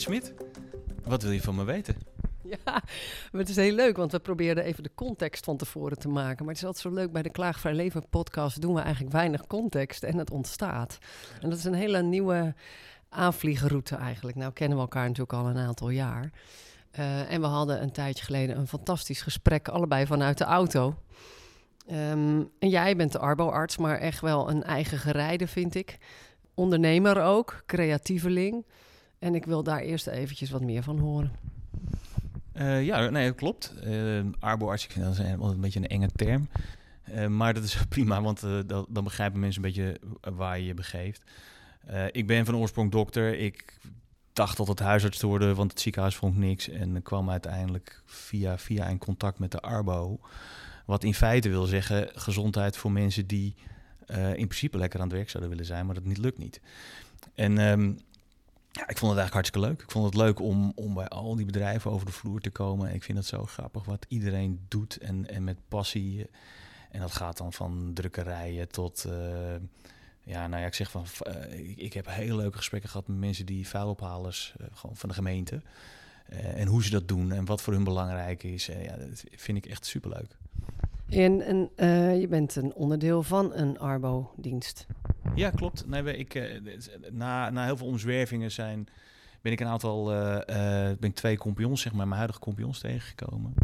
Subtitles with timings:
[0.00, 0.34] Smit,
[1.04, 1.96] wat wil je van me weten?
[2.42, 2.82] Ja,
[3.32, 6.44] het is heel leuk, want we probeerden even de context van tevoren te maken.
[6.44, 9.46] Maar het is altijd zo leuk, bij de Klaagvrij Leven podcast doen we eigenlijk weinig
[9.46, 10.98] context en het ontstaat.
[11.40, 12.54] En dat is een hele nieuwe
[13.08, 14.36] aanvliegroute eigenlijk.
[14.36, 16.30] Nou kennen we elkaar natuurlijk al een aantal jaar.
[16.98, 20.94] Uh, en we hadden een tijdje geleden een fantastisch gesprek, allebei vanuit de auto.
[21.90, 25.98] Um, en jij bent de arboarts, maar echt wel een eigen gerijde, vind ik.
[26.54, 28.64] Ondernemer ook, creatieveling.
[29.18, 31.32] En ik wil daar eerst eventjes wat meer van horen.
[32.58, 33.74] Uh, ja, nee, dat klopt.
[33.84, 36.48] Uh, arboarts, ik vind dat een, een beetje een enge term.
[37.10, 40.00] Uh, maar dat is prima, want dan, begrijpen mensen een beetje
[40.36, 41.22] waar je je begeeft.
[42.10, 43.38] ik ben van oorsprong dokter.
[43.38, 43.78] Ik
[44.32, 46.68] dacht altijd huisarts te worden, want het ziekenhuis vond niks.
[46.68, 50.20] En kwam uiteindelijk via, via een contact met de arbo.
[50.86, 53.54] Wat in feite wil zeggen gezondheid voor mensen die
[54.34, 56.60] in principe lekker aan het werk zouden willen zijn, maar dat niet lukt niet.
[57.34, 57.98] En um,
[58.78, 59.82] ja, ik vond het eigenlijk hartstikke leuk.
[59.82, 62.94] Ik vond het leuk om, om bij al die bedrijven over de vloer te komen.
[62.94, 66.26] Ik vind het zo grappig wat iedereen doet en, en met passie.
[66.90, 69.04] En dat gaat dan van drukkerijen tot...
[69.08, 69.12] Uh,
[70.20, 71.04] ja, nou ja, ik zeg van...
[71.26, 74.54] Uh, ik, heb hele leuke gesprekken gehad met mensen die vuilophalers...
[74.60, 75.62] Uh, gewoon van de gemeente.
[76.28, 78.66] en hoe ze dat doen en wat voor hun belangrijk is.
[78.66, 80.36] ja, dat vind ik echt superleuk.
[81.08, 81.70] En, en
[82.20, 84.86] je bent een onderdeel van een Arbo-dienst.
[85.34, 85.84] Ja, klopt.
[86.04, 86.60] Ik, uh,
[87.10, 88.88] na, na heel veel omzwervingen zijn,
[89.40, 90.38] ben ik een aantal, uh,
[90.98, 93.54] ben ik twee kompions, zeg maar, mijn huidige kompions tegengekomen.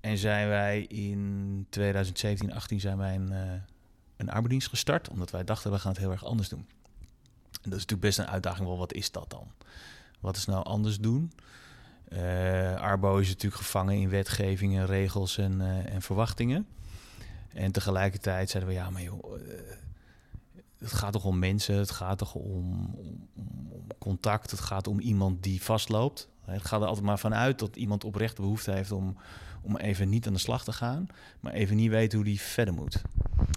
[0.00, 3.32] En zijn wij in 2017, 18 zijn wij een,
[4.16, 6.66] een arbeidsdienst gestart, omdat wij dachten we gaan het heel erg anders doen.
[7.62, 9.46] En dat is natuurlijk best een uitdaging, wel wat is dat dan?
[10.20, 11.32] Wat is nou anders doen?
[12.78, 16.66] Arbo is natuurlijk gevangen in wetgevingen, regels en, en verwachtingen.
[17.52, 19.40] En tegelijkertijd zeiden we, ja, maar joh,
[20.78, 25.00] het gaat toch om mensen, het gaat toch om, om, om, contact, het gaat om
[25.00, 26.28] iemand die vastloopt.
[26.44, 29.16] Het gaat er altijd maar vanuit dat iemand oprecht behoefte heeft om,
[29.62, 31.06] om even niet aan de slag te gaan,
[31.40, 33.02] maar even niet weet hoe die verder moet.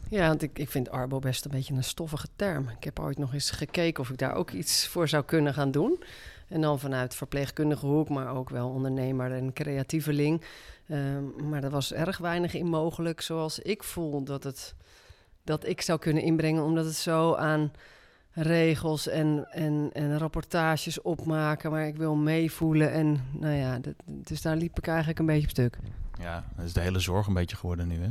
[0.09, 2.69] Ja, want ik, ik vind Arbo best een beetje een stoffige term.
[2.69, 5.71] Ik heb ooit nog eens gekeken of ik daar ook iets voor zou kunnen gaan
[5.71, 6.03] doen.
[6.47, 10.41] En dan vanuit verpleegkundige hoek, maar ook wel ondernemer en creatieveling.
[10.87, 14.75] Um, maar er was erg weinig in mogelijk, zoals ik voel dat het
[15.43, 17.71] dat ik zou kunnen inbrengen, omdat het zo aan
[18.31, 22.91] regels en, en, en rapportages opmaken, maar ik wil meevoelen.
[22.91, 25.77] En nou ja, dus daar liep ik eigenlijk een beetje op stuk.
[26.19, 28.01] Ja, dat is de hele zorg een beetje geworden nu.
[28.01, 28.09] Hè?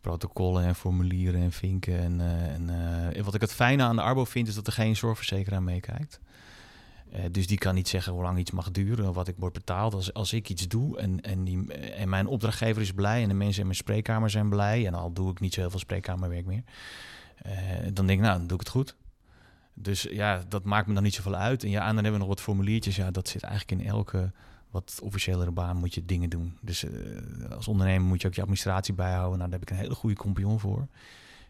[0.00, 1.98] Protocollen en formulieren en vinken.
[1.98, 2.70] En, uh, en
[3.16, 6.20] uh, wat ik het fijne aan de Arbo vind, is dat er geen zorgverzekeraar meekijkt.
[7.14, 9.94] Uh, dus die kan niet zeggen hoe lang iets mag duren wat ik word betaald.
[9.94, 13.34] Als, als ik iets doe en, en, die, en mijn opdrachtgever is blij en de
[13.34, 16.46] mensen in mijn spreekkamer zijn blij, en al doe ik niet zo heel veel spreekkamerwerk
[16.46, 16.62] meer,
[17.46, 17.52] uh,
[17.92, 18.96] dan denk ik, nou, dan doe ik het goed.
[19.74, 21.62] Dus ja, dat maakt me dan niet zoveel uit.
[21.62, 22.96] En ja, en dan hebben we nog wat formuliertjes.
[22.96, 24.32] Ja, dat zit eigenlijk in elke
[24.70, 26.58] wat officiëlere baan moet je dingen doen.
[26.60, 26.86] Dus
[27.50, 29.38] als ondernemer moet je ook je administratie bijhouden.
[29.38, 30.86] Nou, daar heb ik een hele goede compagnon voor,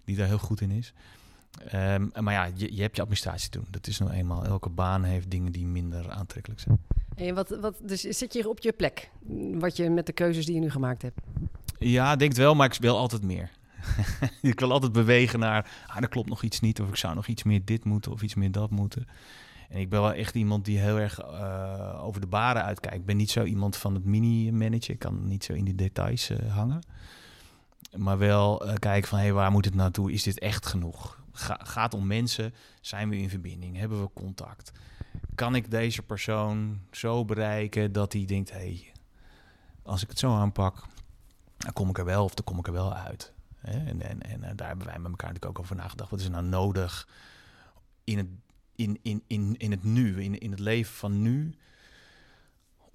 [0.05, 0.93] die daar heel goed in is.
[1.75, 3.67] Um, maar ja, je, je, hebt je administratie te doen.
[3.71, 4.45] Dat is nou eenmaal.
[4.45, 6.79] Elke baan heeft dingen die minder aantrekkelijk zijn.
[7.17, 9.11] En wat, wat, dus zit je op je plek?
[9.53, 11.21] Wat je met de keuzes die je nu gemaakt hebt?
[11.79, 13.51] Ja, denk wel, maar ik wil altijd meer.
[14.43, 16.81] ik wil altijd bewegen naar, ah, er klopt nog iets niet.
[16.81, 19.07] Of ik zou nog iets meer dit moeten of iets meer dat moeten.
[19.69, 22.97] En ik ben wel echt iemand die heel erg uh, over de baren uitkijkt.
[22.97, 24.95] Ik ben niet zo iemand van het mini-managen.
[24.95, 26.81] Ik kan niet zo in die details uh, hangen.
[27.97, 30.13] Maar wel uh, kijken van, hé, hey, waar moet het naartoe?
[30.13, 31.25] Is dit echt genoeg?
[31.39, 32.55] Ga, gaat om mensen.
[32.81, 33.77] Zijn we in verbinding?
[33.77, 34.73] Hebben we contact?
[35.35, 38.93] Kan ik deze persoon zo bereiken dat hij denkt: hé, hey,
[39.83, 40.85] als ik het zo aanpak,
[41.57, 43.33] dan kom ik er wel of dan kom ik er wel uit.
[43.61, 46.11] En, en, en eh, daar hebben wij met elkaar natuurlijk ook over nagedacht.
[46.11, 47.09] Wat is er nou nodig
[48.05, 48.27] in het,
[48.75, 51.57] in, in, in, in het nu, in, in het leven van nu?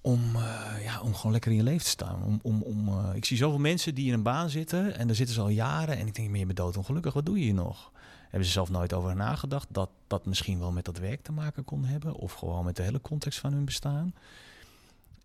[0.02, 2.22] om, uh, ja, om gewoon lekker in je leven te staan.
[2.22, 5.16] Om, om, om, uh, ik zie zoveel mensen die in een baan zitten en daar
[5.16, 5.96] zitten ze al jaren.
[5.98, 7.92] En ik denk, maar je bent doodongelukkig, wat doe je hier nog?
[8.32, 11.64] Hebben ze zelf nooit over nagedacht dat dat misschien wel met dat werk te maken
[11.64, 12.14] kon hebben.
[12.14, 14.14] Of gewoon met de hele context van hun bestaan.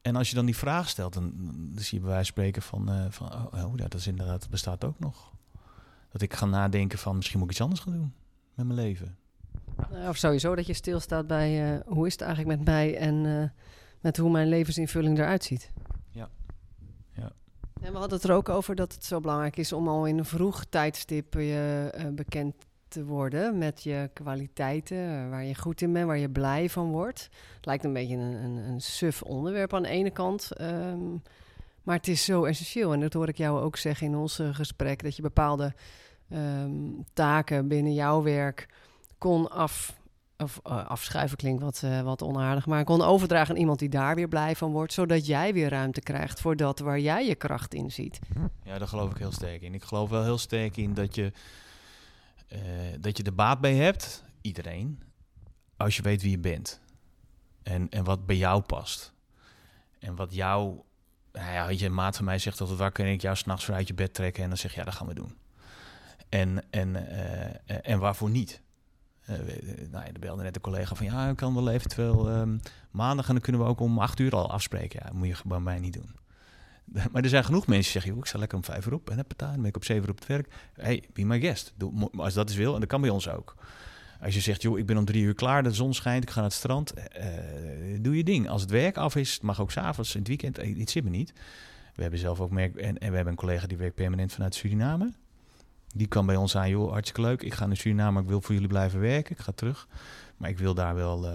[0.02, 1.34] En als je dan die vraag stelt, dan,
[1.74, 4.08] dan zie je bij wijze van spreken van, uh, van oh, oh, ja, dat is
[4.08, 5.32] inderdaad, bestaat ook nog.
[6.12, 8.14] Dat ik ga nadenken van misschien moet ik iets anders gaan doen
[8.54, 9.18] met mijn leven.
[10.08, 13.44] Of sowieso dat je stilstaat bij uh, hoe is het eigenlijk met mij en uh,
[14.00, 15.72] met hoe mijn levensinvulling eruit ziet.
[16.10, 16.30] Ja.
[17.14, 17.32] ja.
[17.82, 20.18] En we hadden het er ook over dat het zo belangrijk is om al in
[20.18, 22.56] een vroeg tijdstip je uh, bekend
[22.88, 27.30] te worden met je kwaliteiten, waar je goed in bent, waar je blij van wordt.
[27.56, 30.62] Het lijkt een beetje een, een, een suf onderwerp aan de ene kant.
[30.62, 31.22] Um,
[31.84, 32.94] maar het is zo essentieel.
[32.94, 35.04] En dat hoor ik jou ook zeggen in ons gesprek.
[35.04, 35.74] Dat je bepaalde
[36.34, 38.68] um, taken binnen jouw werk
[39.18, 40.00] kon af,
[40.38, 44.28] of, uh, afschuiven klinkt wat, wat onaardig, maar kon overdragen aan iemand die daar weer
[44.28, 47.92] blij van wordt, zodat jij weer ruimte krijgt voor dat waar jij je kracht in
[47.92, 48.20] ziet.
[48.64, 49.74] Ja, daar geloof ik heel sterk in.
[49.74, 51.32] Ik geloof wel heel sterk in dat je,
[52.54, 52.60] uh,
[53.00, 55.04] dat je er baat bij hebt, iedereen,
[55.78, 56.82] als je weet wie je bent.
[57.64, 59.14] En, en wat bij jou past.
[60.00, 60.82] En wat jou,
[61.32, 63.88] nou ja, je, maat van mij zegt altijd, waar kan ik jou s'nachts voor uit
[63.88, 64.44] je bed trekken?
[64.44, 65.38] En dan zeg je, ja, dat gaan we doen.
[66.30, 68.62] En, en, uh, en waarvoor niet?
[69.30, 69.38] Uh,
[69.92, 72.60] nou, er belde net een collega van ja, ik kan wel eventueel um,
[72.92, 75.00] maandag en dan kunnen we ook om acht uur al afspreken.
[75.00, 76.16] Ja, dat moet je bij mij niet doen.
[77.12, 79.18] Maar er zijn genoeg mensen die zeggen, ik sta lekker om vijf uur op en
[79.18, 80.48] heb het aan, dan ben ik op zeven uur op het werk.
[80.74, 81.74] Hey, be my guest.
[81.76, 83.56] Doe, als dat is wil, en dat kan bij ons ook.
[84.22, 86.36] Als je zegt, joh, ik ben om drie uur klaar, de zon schijnt, ik ga
[86.36, 87.04] naar het strand, uh,
[88.02, 88.50] doe je ding.
[88.50, 91.34] Als het werk af is, mag ook s'avonds, in het weekend, het zit me niet.
[91.96, 94.56] We hebben zelf ook merk, en, en we hebben een collega die werkt permanent vanuit
[94.56, 95.14] Suriname.
[95.96, 97.42] Die kan bij ons aan, joh, hartstikke leuk.
[97.42, 99.36] Ik ga naar Suriname, ik wil voor jullie blijven werken.
[99.36, 99.88] Ik ga terug.
[100.38, 101.32] Maar ik wil daar wel uh,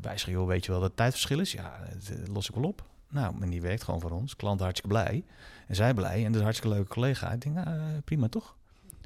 [0.00, 1.52] bij zeggen, joh, weet je wel dat het tijdverschil is?
[1.52, 1.78] Ja,
[2.08, 2.89] dat los ik wel op.
[3.10, 4.36] Nou, en die werkt gewoon voor ons.
[4.36, 5.24] Klant hartstikke blij.
[5.66, 6.16] En zij blij.
[6.16, 7.32] En dat is hartstikke leuke collega.
[7.32, 8.56] Ik denk, nou, uh, prima toch?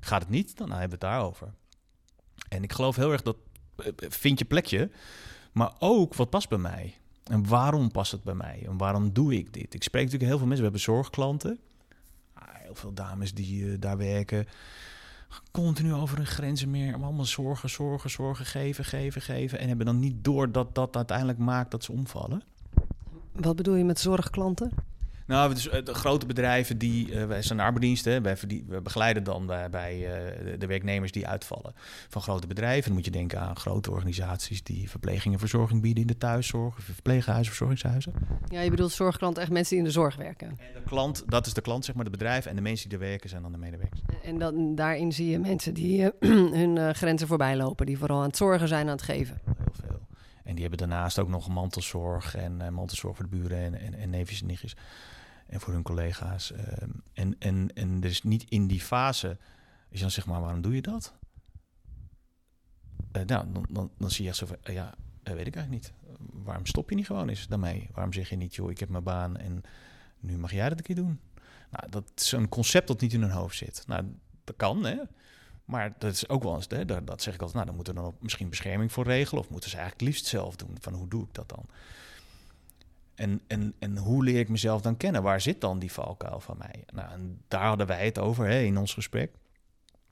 [0.00, 0.56] Gaat het niet?
[0.56, 1.54] Dan hebben we het daarover.
[2.48, 3.36] En ik geloof heel erg dat
[3.76, 4.90] uh, vind je plekje,
[5.52, 6.94] maar ook wat past bij mij.
[7.24, 8.62] En waarom past het bij mij?
[8.66, 9.74] En waarom doe ik dit?
[9.74, 10.66] Ik spreek natuurlijk heel veel mensen.
[10.66, 11.60] We hebben zorgklanten
[12.74, 14.46] heel veel dames die daar werken.
[15.50, 16.94] Continu over hun grenzen meer.
[16.94, 19.58] Allemaal zorgen, zorgen, zorgen, geven, geven, geven.
[19.58, 22.42] En hebben dan niet door dat dat uiteindelijk maakt dat ze omvallen.
[23.40, 24.72] Wat bedoel je met zorgklanten?
[25.26, 28.36] Nou, dus, de grote bedrijven die, uh, wij zijn arbeidsdiensten, wij
[28.69, 31.72] we begeleiden dan bij, bij uh, de werknemers die uitvallen
[32.08, 32.84] van grote bedrijven.
[32.84, 36.75] Dan moet je denken aan grote organisaties die verpleging en verzorging bieden in de thuiszorg,
[36.81, 38.12] verpleeghuizen, verzorgingshuizen.
[38.48, 40.48] Ja, je bedoelt zorgklant echt mensen die in de zorg werken.
[40.48, 42.98] En de klant, dat is de klant, zeg maar, de bedrijf en de mensen die
[42.98, 44.00] er werken zijn dan de medewerkers.
[44.25, 46.08] En dan, daarin zie je mensen die uh,
[46.60, 49.40] hun grenzen voorbij lopen, die vooral aan het zorgen zijn, aan het geven.
[49.44, 50.00] Heel veel.
[50.44, 53.94] En die hebben daarnaast ook nog mantelzorg en uh, mantelzorg voor de buren en, en,
[53.94, 54.76] en neefjes en nichtjes
[55.46, 56.52] en voor hun collega's.
[56.52, 56.58] Uh,
[57.12, 59.38] en, en, en er is niet in die fase,
[59.88, 61.14] is dan zeg maar, waarom doe je dat?
[63.17, 65.93] Uh, nou, dan, dan, dan zie je echt zo van, ja, weet ik eigenlijk niet.
[66.44, 67.88] Waarom stop je niet gewoon eens daarmee?
[67.93, 69.62] Waarom zeg je niet, joh, ik heb mijn baan en
[70.20, 71.20] nu mag jij dat een keer doen?
[71.70, 73.85] Nou, dat is een concept dat niet in hun hoofd zit.
[73.87, 74.05] Nou,
[74.44, 74.97] dat kan, hè.
[75.64, 77.94] Maar dat is ook wel eens, hè, dat, dat zeg ik altijd, nou, dan moeten
[77.94, 79.43] we dan misschien bescherming voor regelen...
[79.43, 81.66] of moeten ze eigenlijk liefst zelf doen, van hoe doe ik dat dan?
[83.14, 85.22] En, en, en hoe leer ik mezelf dan kennen?
[85.22, 86.84] Waar zit dan die valkuil van mij?
[86.93, 89.31] Nou, en daar hadden wij het over hè, in ons gesprek.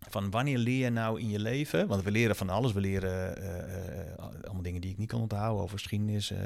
[0.08, 1.86] Van wanneer leer je nou in je leven?
[1.86, 2.72] Want we leren van alles.
[2.72, 6.38] We leren uh, allemaal dingen die ik niet kan onthouden over geschiedenis, uh,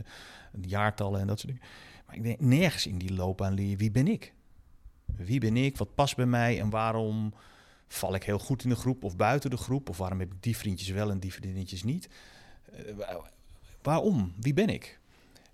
[0.60, 1.68] jaartallen en dat soort dingen.
[2.06, 4.34] Maar ik denk nergens in die loopbaan leer je wie ben ik?
[5.04, 5.76] Wie ben ik?
[5.76, 6.60] Wat past bij mij?
[6.60, 7.34] En waarom
[7.88, 9.88] val ik heel goed in de groep of buiten de groep?
[9.88, 12.08] Of waarom heb ik die vriendjes wel en die vriendinnetjes niet?
[13.82, 14.32] waarom?
[14.40, 14.98] Wie ben ik?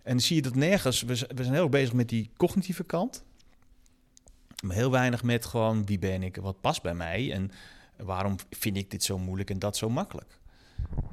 [0.03, 1.03] En zie je dat nergens.
[1.03, 3.25] We, we zijn heel erg bezig met die cognitieve kant.
[4.65, 7.51] Maar heel weinig met gewoon wie ben ik, wat past bij mij en
[7.97, 10.39] waarom vind ik dit zo moeilijk en dat zo makkelijk.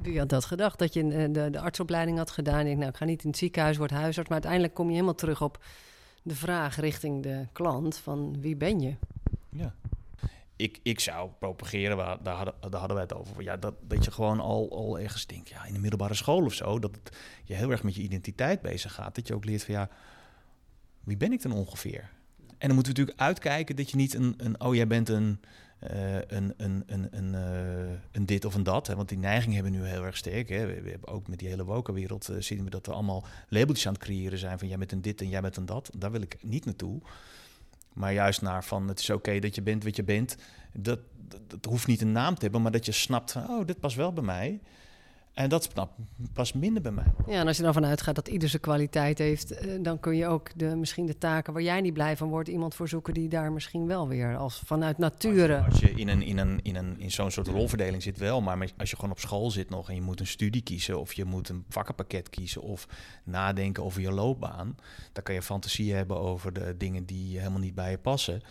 [0.02, 0.78] Wie had dat gedacht?
[0.78, 2.66] Dat je eh, de, de artsopleiding had gedaan.
[2.66, 4.28] Ik, nou, ik ga niet in het ziekenhuis, word huisarts.
[4.28, 5.64] Maar uiteindelijk kom je helemaal terug op
[6.22, 8.94] de vraag richting de klant: van wie ben je?
[9.48, 9.74] Ja
[10.60, 13.42] ik, ik zou propageren, waar, daar, hadden, wij het over.
[13.42, 16.54] Ja, dat, dat je gewoon al, al ergens denkt, ja, in de middelbare school of
[16.54, 19.14] zo, dat het, je heel erg met je identiteit bezig gaat.
[19.14, 19.88] Dat je ook leert van ja,
[21.04, 22.10] wie ben ik dan ongeveer?
[22.38, 25.40] En dan moeten we natuurlijk uitkijken dat je niet een, een oh, jij bent een,
[25.92, 28.86] uh, een, een, een, een, uh, een dit of een dat.
[28.86, 28.96] Hè?
[28.96, 30.48] Want die neiging hebben we nu heel erg sterk.
[30.48, 30.66] Hè?
[30.66, 33.86] We, we hebben ook met die hele wokenwereld uh, zien we dat we allemaal labeltjes
[33.86, 35.90] aan het creëren zijn van jij bent een dit en jij bent een dat.
[35.96, 37.00] Daar wil ik niet naartoe.
[37.92, 40.36] Maar juist naar van het is oké dat je bent wat je bent.
[40.72, 40.98] Dat,
[41.46, 43.96] dat, hoeft niet een naam te hebben, maar dat je snapt van oh, dit past
[43.96, 44.60] wel bij mij.
[45.34, 45.70] En dat
[46.32, 47.12] past minder bij mij.
[47.26, 50.16] Ja, en als je dan vanuit gaat dat ieder zijn kwaliteit heeft, eh, dan kun
[50.16, 53.14] je ook de, misschien de taken waar jij niet blij van wordt, iemand voor zoeken
[53.14, 55.64] die daar misschien wel weer als vanuit nature.
[55.70, 58.70] Als je in, een, in, een, in, een, in zo'n soort rolverdeling zit wel, maar
[58.76, 61.24] als je gewoon op school zit nog en je moet een studie kiezen of je
[61.24, 62.88] moet een vakkenpakket kiezen of
[63.24, 64.76] nadenken over je loopbaan,
[65.12, 68.42] dan kan je fantasie hebben over de dingen die helemaal niet bij je passen.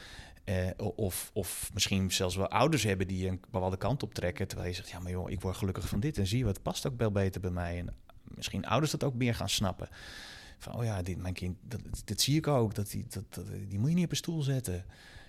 [0.78, 4.48] Of, of misschien zelfs wel ouders hebben die een bepaalde kant op trekken.
[4.48, 6.18] Terwijl je zegt, ja maar joh, ik word gelukkig van dit.
[6.18, 7.78] En zie je, wat past ook wel beter bij mij.
[7.78, 9.90] En misschien ouders dat ook meer gaan snappen.
[10.58, 12.76] Van, oh ja, dit, mijn kind, dat, dit zie ik ook.
[12.76, 13.06] Dat die,
[13.68, 14.86] die moet je niet op een stoel zetten.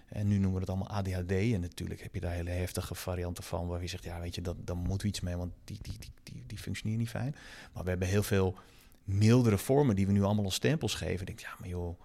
[0.09, 1.31] En nu noemen we het allemaal ADHD.
[1.31, 3.67] En natuurlijk heb je daar hele heftige varianten van.
[3.67, 5.37] Waar je zegt, ja, weet je, dat, dan moeten we iets mee.
[5.37, 7.35] Want die, die, die, die, die niet fijn.
[7.73, 8.59] Maar we hebben heel veel
[9.05, 11.21] mildere vormen die we nu allemaal als stempels geven.
[11.21, 12.01] Ik denk, ja, maar joh,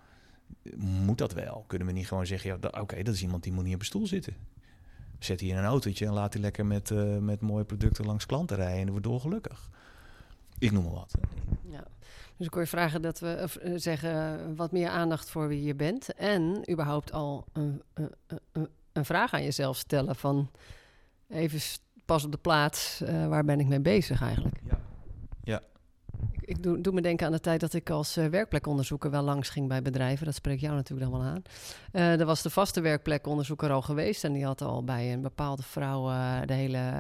[0.78, 1.64] moet dat wel?
[1.68, 3.86] Kunnen we niet gewoon zeggen, ja, oké, dat is iemand die moet niet op een
[3.86, 4.36] stoel zitten.
[5.20, 8.26] Zet hij in een autootje en laat hij lekker met, uh, met mooie producten langs
[8.26, 9.70] klanten rijden en wordt dolgelukkig.
[10.60, 11.14] Ik noem maar wat.
[11.70, 11.84] Ja.
[12.38, 15.76] Dus ik hoor je vragen dat we uh, zeggen wat meer aandacht voor wie je
[15.76, 16.14] bent.
[16.14, 20.50] En überhaupt al een, een, een vraag aan jezelf stellen van
[21.28, 21.60] even
[22.06, 24.62] pas op de plaats, uh, waar ben ik mee bezig eigenlijk?
[24.70, 24.80] Ja.
[25.44, 25.62] ja.
[26.42, 29.50] Ik, doe, doe, me denken aan de tijd dat ik als uh, werkplekonderzoeker wel langs
[29.50, 30.26] ging bij bedrijven.
[30.26, 31.42] Dat spreekt jou natuurlijk dan wel aan.
[31.92, 34.24] Uh, er was de vaste werkplekonderzoeker al geweest.
[34.24, 36.92] En die had al bij een bepaalde vrouw uh, de hele,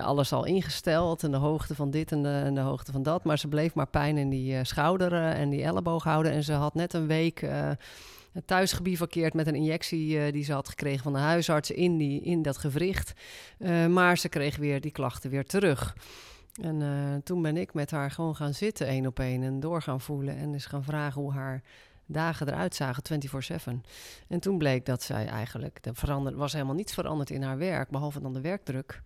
[0.00, 1.22] alles al ingesteld.
[1.22, 3.24] En de hoogte van dit en de, en de hoogte van dat.
[3.24, 6.32] Maar ze bleef maar pijn in die schouder en die elleboog houden.
[6.32, 7.46] En ze had net een week
[8.44, 12.42] thuis gebivakkeerd met een injectie die ze had gekregen van de huisarts in, die, in
[12.42, 13.12] dat gewricht.
[13.88, 15.94] maar ze kreeg weer die klachten weer terug.
[16.60, 19.82] En uh, toen ben ik met haar gewoon gaan zitten, één op één, en door
[19.82, 20.36] gaan voelen.
[20.36, 21.62] En eens gaan vragen hoe haar
[22.06, 23.02] dagen eruit zagen,
[23.76, 23.80] 24-7.
[24.28, 28.20] En toen bleek dat zij eigenlijk, er was helemaal niets veranderd in haar werk, behalve
[28.20, 29.02] dan de werkdruk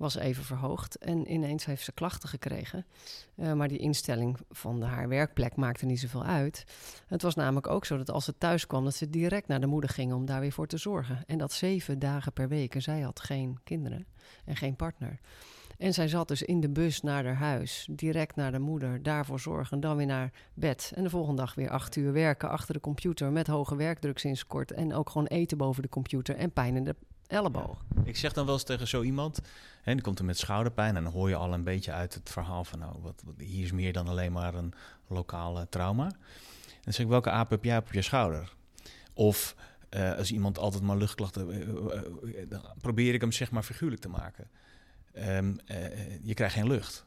[0.00, 0.96] was even verhoogd.
[0.96, 2.86] En ineens heeft ze klachten gekregen.
[3.34, 6.64] Uh, maar die instelling van haar werkplek maakte niet zoveel uit.
[7.06, 9.66] Het was namelijk ook zo dat als ze thuis kwam, dat ze direct naar de
[9.66, 11.22] moeder ging om daar weer voor te zorgen.
[11.26, 12.74] En dat zeven dagen per week.
[12.74, 14.06] En zij had geen kinderen
[14.44, 15.20] en geen partner.
[15.80, 19.40] En zij zat dus in de bus naar haar huis, direct naar de moeder, daarvoor
[19.40, 20.92] zorgen, dan weer naar bed.
[20.94, 24.46] En de volgende dag weer acht uur werken achter de computer met hoge werkdruk sinds
[24.46, 24.72] kort.
[24.72, 26.96] En ook gewoon eten boven de computer en pijn in de
[27.26, 27.84] elleboog.
[28.04, 29.40] Ik zeg dan wel eens tegen zo iemand,
[29.82, 32.30] en die komt er met schouderpijn en dan hoor je al een beetje uit het
[32.30, 34.72] verhaal van, nou, wat, hier is meer dan alleen maar een
[35.06, 36.04] lokale trauma.
[36.04, 36.12] En
[36.82, 38.54] dan zeg ik, welke aap heb jij op je schouder?
[39.14, 39.56] Of
[39.90, 44.08] uh, als iemand altijd maar luchtklachten, uh, dan probeer ik hem zeg maar figuurlijk te
[44.08, 44.50] maken.
[45.18, 45.58] Um,
[46.22, 47.04] je krijgt geen lucht.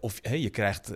[0.00, 0.92] Of je, krijgt,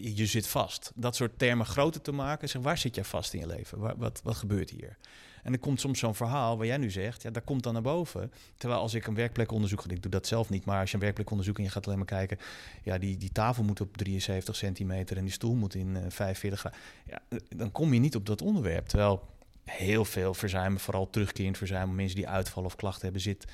[0.00, 0.92] je zit vast.
[0.94, 2.48] Dat soort termen groter te maken.
[2.48, 3.78] Zeg, waar zit jij vast in je leven?
[3.78, 4.96] Waar, wat, wat gebeurt hier?
[5.44, 7.82] En er komt soms zo'n verhaal waar jij nu zegt, ja, daar komt dan naar
[7.82, 8.32] boven.
[8.56, 11.58] Terwijl als ik een werkplekonderzoek, ik doe dat zelf niet, maar als je een werkplekonderzoek
[11.58, 12.38] en je gaat alleen maar kijken,
[12.82, 16.58] ja, die, die tafel moet op 73 centimeter en die stoel moet in uh, 45
[16.58, 16.78] graden.
[17.06, 18.86] Ja, dan kom je niet op dat onderwerp.
[18.86, 19.22] Terwijl
[19.64, 23.44] heel veel verzuimen, vooral terugkerend verzuimen, mensen die uitvallen of klachten hebben, zit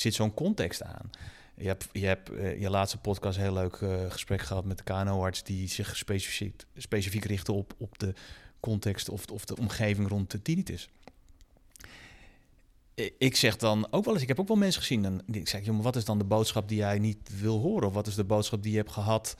[0.00, 1.10] zit zo'n context aan.
[1.56, 4.84] Je hebt, je hebt uh, je laatste podcast heel leuk uh, gesprek gehad met de
[4.84, 5.42] KNO-arts...
[5.42, 8.14] die zich specifiek, specifiek richten op, op de
[8.60, 10.88] context of, of de omgeving rond de tinnitus.
[13.18, 15.04] Ik zeg dan ook wel eens, ik heb ook wel mensen gezien...
[15.04, 17.88] en ik zeg, jongen, wat is dan de boodschap die jij niet wil horen?
[17.88, 19.36] Of wat is de boodschap die je hebt gehad...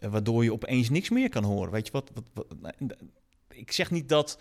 [0.00, 1.72] Uh, waardoor je opeens niks meer kan horen?
[1.72, 2.84] Weet je wat, wat, wat
[3.48, 4.38] ik zeg niet dat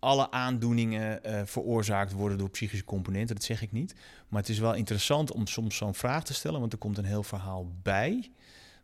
[0.00, 3.34] alle aandoeningen uh, veroorzaakt worden door psychische componenten.
[3.34, 3.94] Dat zeg ik niet.
[4.28, 7.04] Maar het is wel interessant om soms zo'n vraag te stellen, want er komt een
[7.04, 8.30] heel verhaal bij,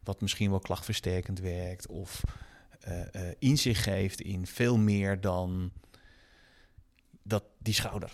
[0.03, 2.23] wat misschien wel klachtversterkend werkt of
[2.89, 5.71] uh, uh, inzicht geeft in veel meer dan
[7.23, 8.13] dat, die schouder.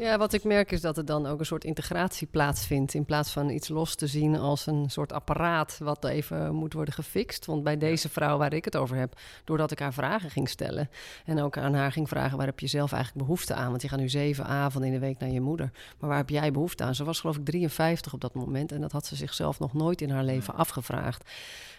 [0.00, 2.94] Ja, wat ik merk is dat er dan ook een soort integratie plaatsvindt.
[2.94, 6.94] In plaats van iets los te zien als een soort apparaat wat even moet worden
[6.94, 7.46] gefixt.
[7.46, 10.90] Want bij deze vrouw waar ik het over heb, doordat ik haar vragen ging stellen.
[11.24, 13.70] En ook aan haar ging vragen: waar heb je zelf eigenlijk behoefte aan?
[13.70, 15.70] Want je gaat nu zeven avonden in de week naar je moeder.
[15.98, 16.94] Maar waar heb jij behoefte aan?
[16.94, 18.72] Ze was geloof ik 53 op dat moment.
[18.72, 21.30] En dat had ze zichzelf nog nooit in haar leven afgevraagd.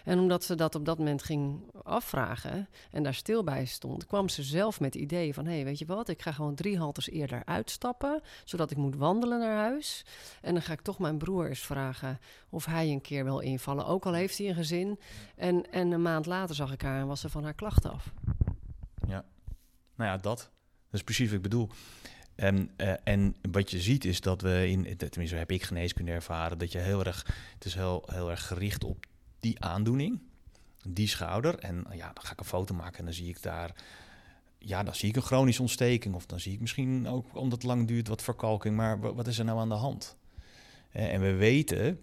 [0.04, 4.28] En omdat ze dat op dat moment ging afvragen en daar stil bij stond, kwam
[4.28, 6.78] ze zelf met het idee van: hé, hey, weet je wat, ik ga gewoon drie
[7.08, 10.04] eerder uitstappen, zodat ik moet wandelen naar huis.
[10.40, 12.18] En dan ga ik toch mijn broer eens vragen
[12.48, 14.98] of hij een keer wil invallen, ook al heeft hij een gezin.
[15.36, 18.12] En, en een maand later zag ik haar en was ze van haar klachten af.
[19.06, 19.24] Ja,
[19.94, 20.50] nou ja, dat.
[20.90, 21.68] Dat is precies wat ik bedoel.
[22.34, 26.58] En, uh, en wat je ziet is dat we in, tenminste heb ik geneeskunde ervaren,
[26.58, 29.06] dat je heel erg, het is heel, heel erg gericht op
[29.40, 30.20] die aandoening,
[30.88, 31.58] die schouder.
[31.58, 33.74] En ja, dan ga ik een foto maken en dan zie ik daar,
[34.64, 36.14] ja, dan zie ik een chronische ontsteking.
[36.14, 38.76] Of dan zie ik misschien ook, omdat het lang duurt, wat verkalking.
[38.76, 40.16] Maar wat is er nou aan de hand?
[40.90, 42.00] En we weten,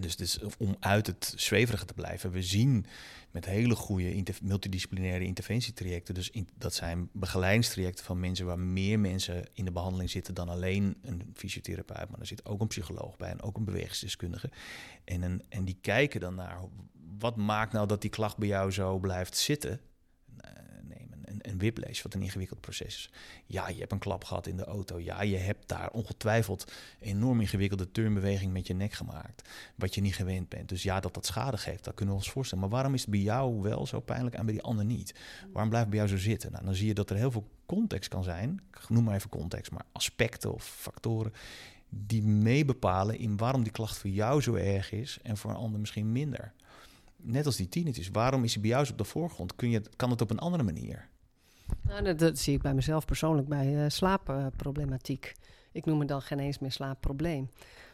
[0.00, 2.86] dus, dus om uit het zweverige te blijven, we zien
[3.30, 6.14] met hele goede multidisciplinaire interventietrajecten.
[6.14, 10.96] Dus dat zijn begeleidingstrajecten van mensen waar meer mensen in de behandeling zitten dan alleen
[11.02, 12.10] een fysiotherapeut.
[12.10, 14.50] Maar er zit ook een psycholoog bij en ook een bewegingsdeskundige.
[15.04, 16.60] En, en die kijken dan naar
[17.18, 19.80] wat maakt nou dat die klacht bij jou zo blijft zitten.
[21.28, 23.10] Een, een, whiplash, wat een ingewikkeld proces is.
[23.46, 25.00] Ja, je hebt een klap gehad in de auto.
[25.00, 29.48] Ja, je hebt daar ongetwijfeld enorm ingewikkelde turnbeweging met je nek gemaakt.
[29.74, 30.68] Wat je niet gewend bent.
[30.68, 32.64] Dus ja, dat dat schade geeft, dat kunnen we ons voorstellen.
[32.64, 35.14] Maar waarom is het bij jou wel zo pijnlijk en bij die ander niet?
[35.52, 36.52] Waarom blijft het bij jou zo zitten?
[36.52, 38.60] Nou, dan zie je dat er heel veel context kan zijn.
[38.70, 41.32] Ik noem maar even context, maar aspecten of factoren
[41.88, 45.80] die meebepalen in waarom die klacht voor jou zo erg is en voor een ander
[45.80, 46.52] misschien minder.
[47.16, 48.08] Net als die tinnitus.
[48.08, 49.56] Waarom is hij bij jou op de voorgrond?
[49.56, 51.08] Kun je, kan het op een andere manier?
[51.88, 55.34] Nou, dat, zie ik bij mezelf persoonlijk bij uh, slaapproblematiek.
[55.72, 57.50] ik noem het dan geen eens meer slaapprobleem.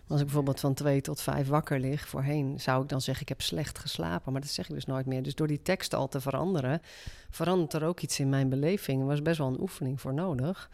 [0.06, 3.28] Als ik bijvoorbeeld van twee tot vijf wakker lig, voorheen zou ik dan zeggen ik
[3.28, 4.32] heb slecht geslapen.
[4.32, 5.22] Maar dat zeg ik dus nooit meer.
[5.22, 6.80] Dus door die tekst al te veranderen,
[7.30, 9.00] verandert er ook iets in mijn beleving.
[9.00, 10.70] Er was best wel een oefening voor nodig.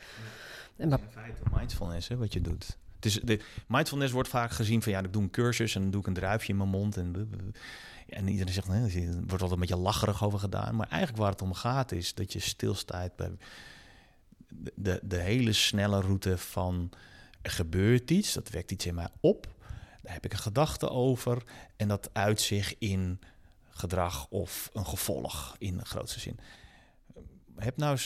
[0.77, 2.77] En in feite mindfulness, hè, wat je doet.
[2.99, 6.01] Dus de mindfulness wordt vaak gezien van ja, ik doe een cursus en dan doe
[6.01, 6.97] ik een druifje in mijn mond.
[6.97, 7.29] En,
[8.11, 10.77] en iedereen zegt, er wordt altijd een beetje lacherig over gedaan.
[10.77, 13.31] Maar eigenlijk waar het om gaat is dat je stilstaat bij
[14.75, 16.91] de, de hele snelle route van
[17.43, 19.49] gebeurt iets, dat wekt iets in mij op.
[20.03, 21.43] Daar heb ik een gedachte over
[21.77, 23.21] en dat uit zich in
[23.71, 26.39] gedrag of een gevolg in de grootste zin
[27.65, 27.99] heb nou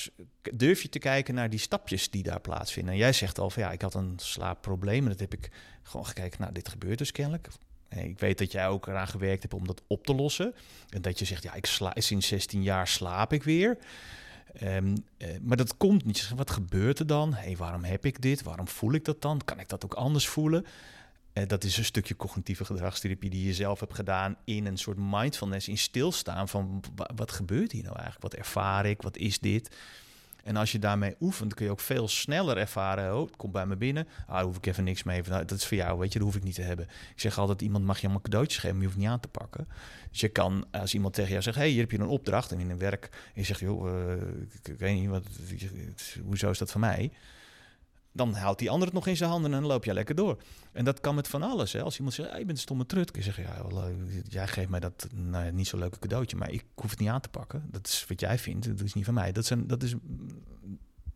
[0.55, 2.93] durf je te kijken naar die stapjes die daar plaatsvinden.
[2.93, 5.51] En jij zegt al van ja, ik had een slaapprobleem en dat heb ik
[5.83, 6.41] gewoon gekeken.
[6.41, 7.49] Nou, dit gebeurt dus kennelijk.
[7.97, 10.55] Ik weet dat jij ook eraan gewerkt hebt om dat op te lossen.
[10.89, 13.79] En dat je zegt, ja, ik sla, sinds 16 jaar slaap ik weer.
[14.63, 14.95] Um,
[15.43, 16.33] maar dat komt niet.
[16.37, 17.35] Wat gebeurt er dan?
[17.35, 18.43] Hey, waarom heb ik dit?
[18.43, 19.41] Waarom voel ik dat dan?
[19.45, 20.67] Kan ik dat ook anders voelen?
[21.35, 24.97] Uh, dat is een stukje cognitieve gedragstherapie die je zelf hebt gedaan in een soort
[25.01, 26.83] mindfulness, in stilstaan van
[27.17, 28.23] wat gebeurt hier nou eigenlijk?
[28.23, 29.03] Wat ervaar ik?
[29.03, 29.77] Wat is dit?
[30.45, 33.17] En als je daarmee oefent, kun je ook veel sneller ervaren.
[33.17, 34.09] Oh, het komt bij me binnen.
[34.27, 35.23] Ah, daar hoef ik even niks mee.
[35.23, 36.87] Nou, dat is voor jou, weet je, dat hoef ik niet te hebben.
[37.15, 39.29] Ik zeg altijd, iemand mag je allemaal cadeautjes geven, maar je hoeft niet aan te
[39.29, 39.69] pakken.
[40.11, 42.61] Dus je kan, als iemand tegen jou zegt, hey, hier heb je een opdracht en
[42.61, 43.09] in een werk.
[43.13, 44.13] En je zegt, joh, uh,
[44.63, 45.27] ik, weet niet, wat,
[46.25, 47.13] hoezo is dat voor mij?
[48.15, 50.43] Dan houdt die ander het nog in zijn handen en dan loop je lekker door.
[50.73, 51.73] En dat kan met van alles.
[51.73, 51.83] Hè.
[51.83, 54.21] Als iemand zegt, hey, je bent een stomme trut, kun je zeggen, ja, wel, uh,
[54.29, 57.21] jij geeft mij dat nou, niet zo leuke cadeautje, maar ik hoef het niet aan
[57.21, 57.69] te pakken.
[57.71, 59.33] Dat is wat jij vindt, dat is niet van mij.
[59.33, 59.95] Dat, zijn, dat is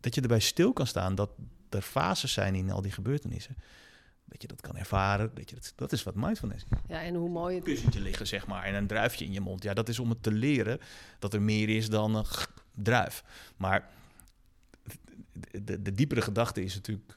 [0.00, 1.30] dat je erbij stil kan staan dat
[1.68, 3.56] er fases zijn in al die gebeurtenissen.
[4.24, 5.30] Dat je dat kan ervaren.
[5.34, 6.78] Dat, je dat, dat is wat mindfulness is.
[6.88, 7.64] Ja, en hoe mooi het...
[7.64, 9.62] Kussentje liggen, zeg maar, en een druifje in je mond.
[9.62, 10.80] Ja, dat is om het te leren
[11.18, 12.24] dat er meer is dan een
[12.74, 13.24] druif.
[13.56, 13.90] Maar
[15.62, 17.16] de, de, diepere gedachte is natuurlijk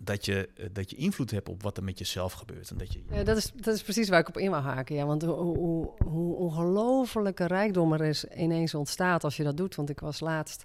[0.00, 2.70] dat je, dat je invloed hebt op wat er met jezelf gebeurt.
[2.70, 3.02] En dat, je...
[3.10, 4.94] ja, dat, is, dat is precies waar ik op in wil haken.
[4.94, 9.74] Ja, want hoe, hoe, ongelofelijke rijkdom er is ineens ontstaat als je dat doet.
[9.74, 10.64] Want ik was laatst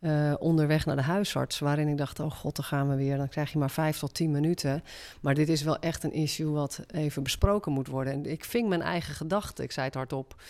[0.00, 3.16] uh, onderweg naar de huisarts, waarin ik dacht: oh god, dan gaan we weer.
[3.16, 4.84] Dan krijg je maar vijf tot tien minuten.
[5.20, 8.12] Maar dit is wel echt een issue wat even besproken moet worden.
[8.12, 9.64] En ik ving mijn eigen gedachten.
[9.64, 10.42] Ik zei het hardop.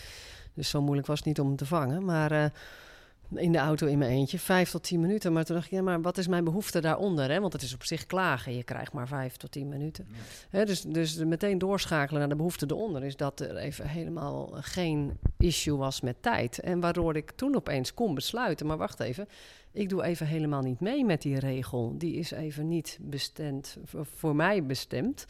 [0.55, 2.05] Dus zo moeilijk was het niet om te vangen.
[2.05, 2.33] Maar.
[2.33, 2.45] Uh,
[3.35, 5.33] in de auto in mijn eentje, vijf tot tien minuten.
[5.33, 7.31] Maar toen dacht ik, ja, maar wat is mijn behoefte daaronder?
[7.31, 7.41] Hè?
[7.41, 10.07] Want het is op zich klagen, je krijgt maar vijf tot tien minuten.
[10.51, 13.05] Hè, dus, dus meteen doorschakelen naar de behoefte eronder...
[13.05, 16.59] is dat er even helemaal geen issue was met tijd.
[16.59, 19.29] En waardoor ik toen opeens kon besluiten, maar wacht even...
[19.73, 21.95] ik doe even helemaal niet mee met die regel.
[21.99, 23.77] Die is even niet bestemd,
[24.17, 25.27] voor mij bestemd...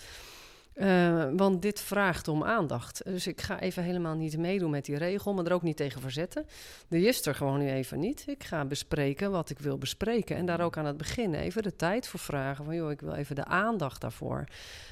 [0.75, 3.05] Uh, want dit vraagt om aandacht.
[3.05, 6.01] Dus ik ga even helemaal niet meedoen met die regel, maar er ook niet tegen
[6.01, 6.47] verzetten.
[6.89, 8.25] De is er gewoon nu even niet.
[8.27, 10.37] Ik ga bespreken wat ik wil bespreken.
[10.37, 12.65] En daar ook aan het begin even de tijd voor vragen.
[12.65, 14.45] Van joh, ik wil even de aandacht daarvoor.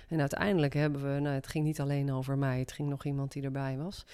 [0.09, 3.33] En uiteindelijk hebben we, nou, het ging niet alleen over mij, het ging nog iemand
[3.33, 4.05] die erbij was.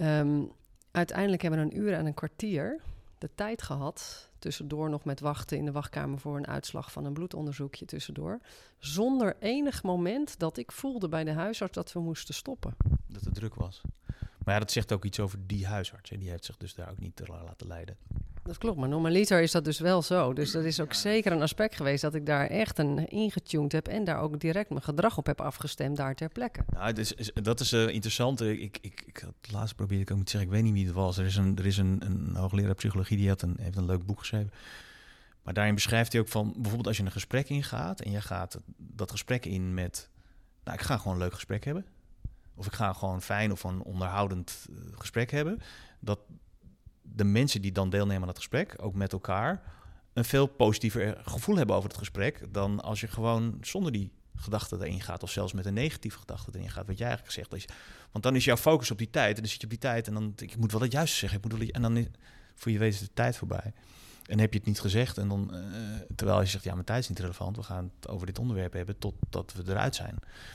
[0.00, 0.52] Um,
[0.90, 2.80] uiteindelijk hebben we een uur en een kwartier
[3.18, 7.12] de tijd gehad tussendoor nog met wachten in de wachtkamer voor een uitslag van een
[7.12, 8.40] bloedonderzoekje tussendoor.
[8.78, 12.76] Zonder enig moment dat ik voelde bij de huisarts dat we moesten stoppen.
[13.06, 13.80] Dat het druk was.
[14.44, 16.10] Maar ja, dat zegt ook iets over die huisarts.
[16.10, 16.18] Hè?
[16.18, 17.96] Die heeft zich dus daar ook niet te laten leiden.
[18.42, 20.32] Dat klopt, maar normaliter is dat dus wel zo.
[20.32, 23.88] Dus dat is ook zeker een aspect geweest dat ik daar echt een ingetuned heb
[23.88, 26.64] en daar ook direct mijn gedrag op heb afgestemd, daar ter plekke.
[26.72, 28.40] Nou, is, dat is uh, interessant.
[28.40, 30.94] Ik, ik, ik, had laatst probeerde ik ook te zeggen, ik weet niet wie het
[30.94, 31.18] was.
[31.18, 34.06] Er is een, er is een, een hoogleraar psychologie die had een, heeft een leuk
[34.06, 34.50] boek geschreven.
[35.42, 38.58] Maar daarin beschrijft hij ook van, bijvoorbeeld als je een gesprek ingaat en je gaat
[38.76, 40.08] dat gesprek in met,
[40.64, 41.86] nou, ik ga gewoon een leuk gesprek hebben.
[42.54, 45.60] Of ik ga gewoon fijn of een onderhoudend eh, gesprek hebben.
[46.00, 46.18] Dat,
[47.02, 49.62] de mensen die dan deelnemen aan het gesprek, ook met elkaar,
[50.12, 54.76] een veel positiever gevoel hebben over het gesprek dan als je gewoon zonder die gedachte
[54.76, 57.50] erin gaat, of zelfs met een negatieve gedachte erin gaat, wat jij eigenlijk zegt.
[57.50, 57.64] Dat
[58.10, 60.06] want dan is jouw focus op die tijd, en dan zit je op die tijd
[60.06, 62.06] en dan ik moet wel het juiste zeggen, ik moet wel, en dan
[62.54, 63.72] voor je weet is de tijd voorbij.
[64.26, 65.60] En heb je het niet gezegd, en dan, uh,
[66.16, 68.72] terwijl je zegt, ja, mijn tijd is niet relevant, we gaan het over dit onderwerp
[68.72, 70.14] hebben totdat we eruit zijn.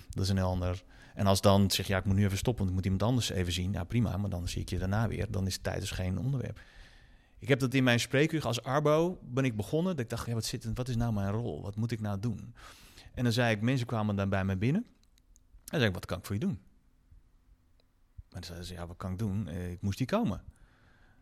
[0.10, 0.84] Dat is een heel ander
[1.18, 3.12] en als dan zeg je, ja, ik moet nu even stoppen, want ik moet iemand
[3.12, 3.72] anders even zien.
[3.72, 5.32] Ja, prima, maar dan zie ik je daarna weer.
[5.32, 6.60] Dan is tijd dus geen onderwerp.
[7.40, 9.96] ik heb dat in mijn spreekuur als arbo ben ik begonnen.
[9.96, 11.62] Dat ik dacht, ja, wat, zit, wat is nou mijn rol?
[11.62, 12.56] Wat moet ik nou doen?
[13.14, 14.86] En dan zei ik, mensen kwamen dan bij mij binnen.
[15.66, 16.60] En zei ik, wat kan ik voor je doen?
[18.32, 19.48] En zeiden ze, ja, wat kan ik doen?
[19.48, 20.44] Eh, ik moest die komen.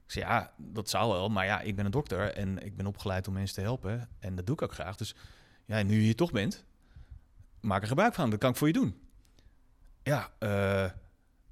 [0.05, 2.85] Ik zei, ja, dat zou wel, maar ja, ik ben een dokter en ik ben
[2.85, 4.09] opgeleid om mensen te helpen.
[4.19, 4.95] En dat doe ik ook graag.
[4.95, 5.15] Dus
[5.65, 6.65] ja, nu je hier toch bent,
[7.59, 8.29] maak er gebruik van.
[8.29, 9.03] Dat kan ik voor je doen.
[10.05, 10.91] Ja, uh,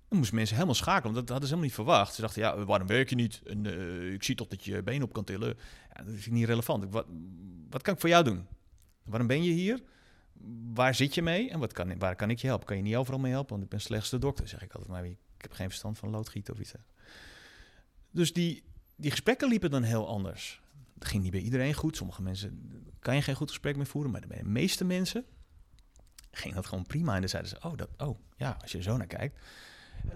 [0.08, 2.14] dan moesten mensen helemaal schakelen, want dat hadden ze helemaal niet verwacht.
[2.14, 3.42] Ze dachten, ja, waarom werk je niet?
[3.46, 5.58] En, uh, ik zie toch dat je been op kan tillen.
[5.96, 6.86] Ja, dat is niet relevant.
[6.92, 7.06] Wat,
[7.70, 8.48] wat kan ik voor jou doen?
[9.04, 9.82] Waarom ben je hier?
[10.74, 11.50] Waar zit je mee?
[11.50, 12.68] En wat kan, waar kan ik je helpen?
[12.68, 13.52] Kan je niet overal mee helpen?
[13.52, 14.92] Want ik ben slechtste dokter, zeg ik altijd.
[14.92, 16.74] Maar ik heb geen verstand van loodgieten of iets.
[18.12, 18.64] Dus die,
[18.96, 20.62] die gesprekken liepen dan heel anders.
[20.94, 21.96] Dat ging niet bij iedereen goed.
[21.96, 24.12] Sommige mensen kan je geen goed gesprek mee voeren.
[24.12, 25.26] Maar de meeste mensen
[26.34, 27.14] ging dat gewoon prima.
[27.14, 29.40] En dan zeiden ze, oh, dat, oh ja, als je zo naar kijkt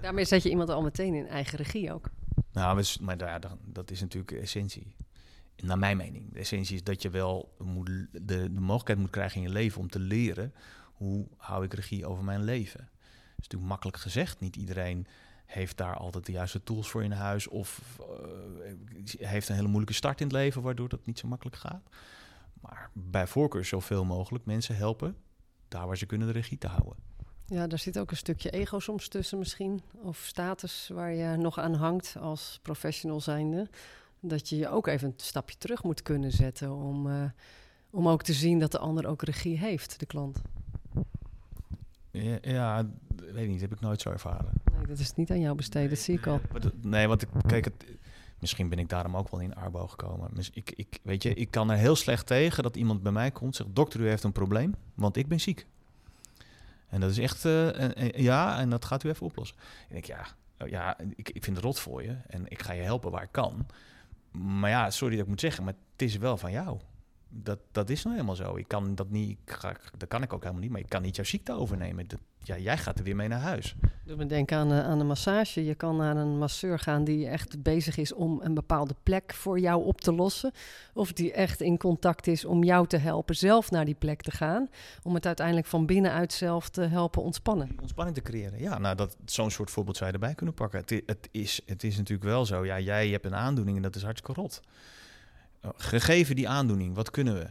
[0.01, 2.09] Daarmee zet je iemand al meteen in eigen regie ook.
[2.51, 4.95] Nou, maar daar, dat is natuurlijk essentie.
[5.63, 6.33] Naar mijn mening.
[6.33, 9.81] De essentie is dat je wel moet, de, de mogelijkheid moet krijgen in je leven
[9.81, 10.53] om te leren
[10.93, 12.79] hoe hou ik regie over mijn leven.
[12.79, 12.89] Dat
[13.27, 14.39] is natuurlijk makkelijk gezegd.
[14.39, 15.07] Niet iedereen
[15.45, 17.47] heeft daar altijd de juiste tools voor in huis.
[17.47, 21.55] Of uh, heeft een hele moeilijke start in het leven, waardoor dat niet zo makkelijk
[21.55, 21.89] gaat.
[22.61, 25.15] Maar bij voorkeur zoveel mogelijk mensen helpen
[25.67, 26.95] daar waar ze kunnen de regie te houden.
[27.45, 29.81] Ja, daar zit ook een stukje ego soms tussen misschien.
[30.01, 33.69] Of status waar je nog aan hangt als professional zijnde.
[34.19, 37.23] Dat je je ook even een stapje terug moet kunnen zetten om, uh,
[37.89, 40.41] om ook te zien dat de ander ook regie heeft, de klant.
[42.11, 42.89] Ja, ja,
[43.33, 44.51] weet niet, heb ik nooit zo ervaren.
[44.73, 46.41] Nee, dat is niet aan jou besteed, dat zie ik al.
[46.81, 47.85] Nee, want ik, kijk, het,
[48.39, 50.31] misschien ben ik daarom ook wel in Arbo gekomen.
[50.51, 53.49] Ik, ik, weet je, ik kan er heel slecht tegen dat iemand bij mij komt
[53.49, 53.75] en zegt...
[53.75, 55.65] dokter, u heeft een probleem, want ik ben ziek.
[56.89, 59.57] En dat is echt, uh, ja, en dat gaat u even oplossen.
[59.89, 60.25] En ik, ja,
[60.59, 63.23] oh, ja ik, ik vind het rot voor je en ik ga je helpen waar
[63.23, 63.65] ik kan.
[64.31, 66.79] Maar ja, sorry dat ik moet zeggen, maar het is wel van jou.
[67.29, 68.55] Dat, dat is nou helemaal zo.
[68.55, 71.01] Ik kan dat niet, ik ga, dat kan ik ook helemaal niet, maar ik kan
[71.01, 72.07] niet jouw ziekte overnemen.
[72.07, 73.75] Dat, ja, jij gaat er weer mee naar huis.
[74.05, 75.65] Doe me denken aan, aan een massage.
[75.65, 79.59] Je kan naar een masseur gaan die echt bezig is om een bepaalde plek voor
[79.59, 80.51] jou op te lossen.
[80.93, 84.31] Of die echt in contact is om jou te helpen zelf naar die plek te
[84.31, 84.69] gaan.
[85.03, 87.77] Om het uiteindelijk van binnenuit zelf te helpen ontspannen.
[87.79, 88.59] Ontspanning te creëren.
[88.59, 90.79] Ja, nou, dat, zo'n soort voorbeeld zou je erbij kunnen pakken.
[90.79, 92.65] Het, het, is, het is natuurlijk wel zo.
[92.65, 94.61] Ja, jij hebt een aandoening en dat is hartstikke rot.
[95.75, 97.49] Gegeven die aandoening, wat kunnen we?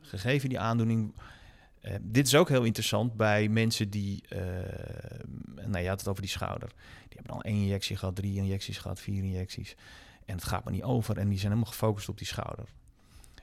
[0.00, 1.14] Gegeven die aandoening
[1.82, 4.40] uh, dit is ook heel interessant bij mensen die, uh,
[5.66, 6.68] nou je had het over die schouder.
[7.08, 9.74] Die hebben al één injectie gehad, drie injecties gehad, vier injecties.
[10.24, 12.68] En het gaat maar niet over en die zijn helemaal gefocust op die schouder.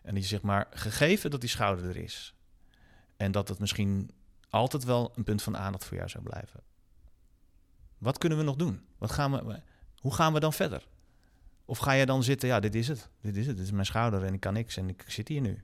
[0.04, 2.34] En die zeg maar, gegeven dat die schouder er is
[3.18, 4.12] en dat het misschien
[4.50, 6.64] altijd wel een punt van aandacht voor jou zou blijven.
[7.98, 8.86] Wat kunnen we nog doen?
[8.98, 9.62] Wat gaan we,
[9.98, 10.88] hoe gaan we dan verder?
[11.70, 13.10] Of ga je dan zitten, ja, dit is het.
[13.22, 13.58] Dit is het.
[13.58, 15.64] Dit is mijn schouder en ik kan niks en ik zit hier nu.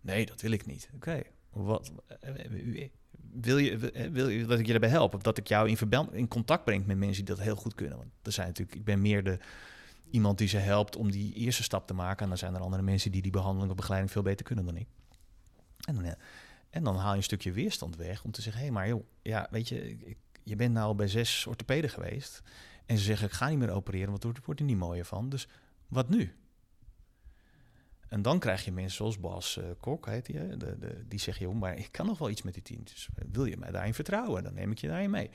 [0.00, 0.90] Nee, dat wil ik niet.
[0.94, 1.92] Oké, wat,
[3.32, 3.78] wil, je,
[4.12, 5.14] wil je dat ik je daarbij help?
[5.14, 5.78] Of dat ik jou in,
[6.12, 7.96] in contact breng met mensen die dat heel goed kunnen?
[7.96, 9.38] Want er zijn natuurlijk, ik ben meer de,
[10.10, 12.22] iemand die ze helpt om die eerste stap te maken.
[12.22, 14.76] En dan zijn er andere mensen die die behandeling of begeleiding veel beter kunnen dan
[14.76, 14.88] ik.
[15.84, 16.14] En dan,
[16.70, 19.04] en dan haal je een stukje weerstand weg om te zeggen: hé, hey, maar joh,
[19.22, 19.96] ja, weet je,
[20.42, 22.42] je bent nou al bij zes orthopeden geweest.
[22.86, 25.28] En ze zeggen: ik ga niet meer opereren, want er wordt er niet mooier van.
[25.28, 25.48] Dus
[25.88, 26.34] wat nu?
[28.08, 31.46] En dan krijg je mensen zoals Bas uh, Kok, heet die, de, de, die zeggen,
[31.46, 32.80] joh, maar ik kan nog wel iets met die team.
[32.84, 34.42] Dus eh, wil je mij daarin vertrouwen?
[34.42, 35.30] Dan neem ik je daarin mee.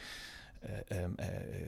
[0.92, 1.06] Uh,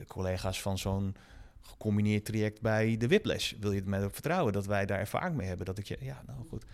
[0.06, 1.16] collega's van zo'n
[1.60, 3.52] gecombineerd traject bij de Whiplash.
[3.60, 5.66] Wil je mij vertrouwen dat wij daar ervaring mee hebben?
[5.66, 6.64] Dat ik je, ja, nou goed.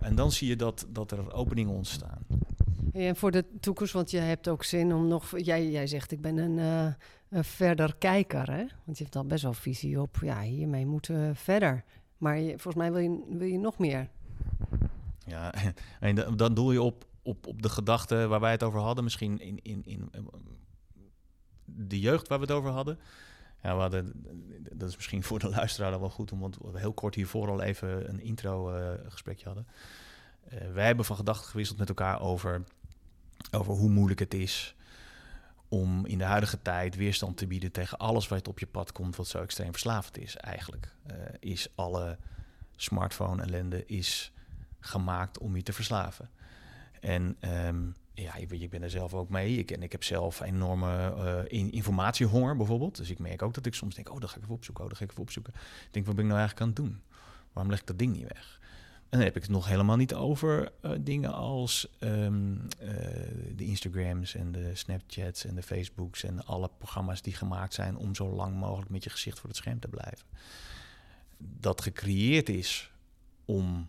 [0.00, 2.26] En dan zie je dat, dat er openingen ontstaan.
[2.98, 5.38] En voor de toekomst, want je hebt ook zin om nog...
[5.38, 6.92] Jij, jij zegt, ik ben een, uh,
[7.28, 8.64] een verder kijker, hè?
[8.84, 10.16] Want je hebt al best wel visie op...
[10.20, 11.84] ja, hiermee moeten verder.
[12.16, 14.08] Maar je, volgens mij wil je, wil je nog meer.
[15.26, 15.54] Ja,
[16.00, 19.04] en dan doel je op, op, op de gedachte waar wij het over hadden.
[19.04, 20.10] Misschien in, in, in
[21.64, 22.98] de jeugd waar we het over hadden.
[23.62, 24.12] Ja, we hadden,
[24.72, 28.08] dat is misschien voor de luisteraar wel goed, omdat we heel kort hiervoor al even
[28.08, 29.66] een intro-gesprekje hadden.
[30.52, 32.64] Uh, wij hebben van gedachten gewisseld met elkaar over,
[33.50, 34.76] over hoe moeilijk het is
[35.68, 39.16] om in de huidige tijd weerstand te bieden tegen alles wat op je pad komt,
[39.16, 40.36] wat zo extreem verslavend is.
[40.36, 42.18] Eigenlijk uh, is alle
[42.76, 44.32] smartphone ellende is
[44.80, 46.30] gemaakt om je te verslaven.
[47.00, 49.56] En um, ja, ik, ben er zelf ook mee.
[49.56, 51.14] Ik, en ik heb zelf enorme
[51.50, 52.96] uh, informatiehonger bijvoorbeeld.
[52.96, 54.88] Dus ik merk ook dat ik soms denk, oh, dat ga ik even opzoeken, oh,
[54.88, 55.52] dat ga ik even opzoeken.
[55.56, 57.02] Ik denk, wat ben ik nou eigenlijk aan het doen?
[57.52, 58.60] Waarom leg ik dat ding niet weg?
[59.08, 62.88] En dan heb ik het nog helemaal niet over uh, dingen als um, uh,
[63.56, 68.14] de Instagrams en de Snapchats en de Facebooks en alle programma's die gemaakt zijn om
[68.14, 70.26] zo lang mogelijk met je gezicht voor het scherm te blijven.
[71.38, 72.92] dat gecreëerd is
[73.44, 73.88] om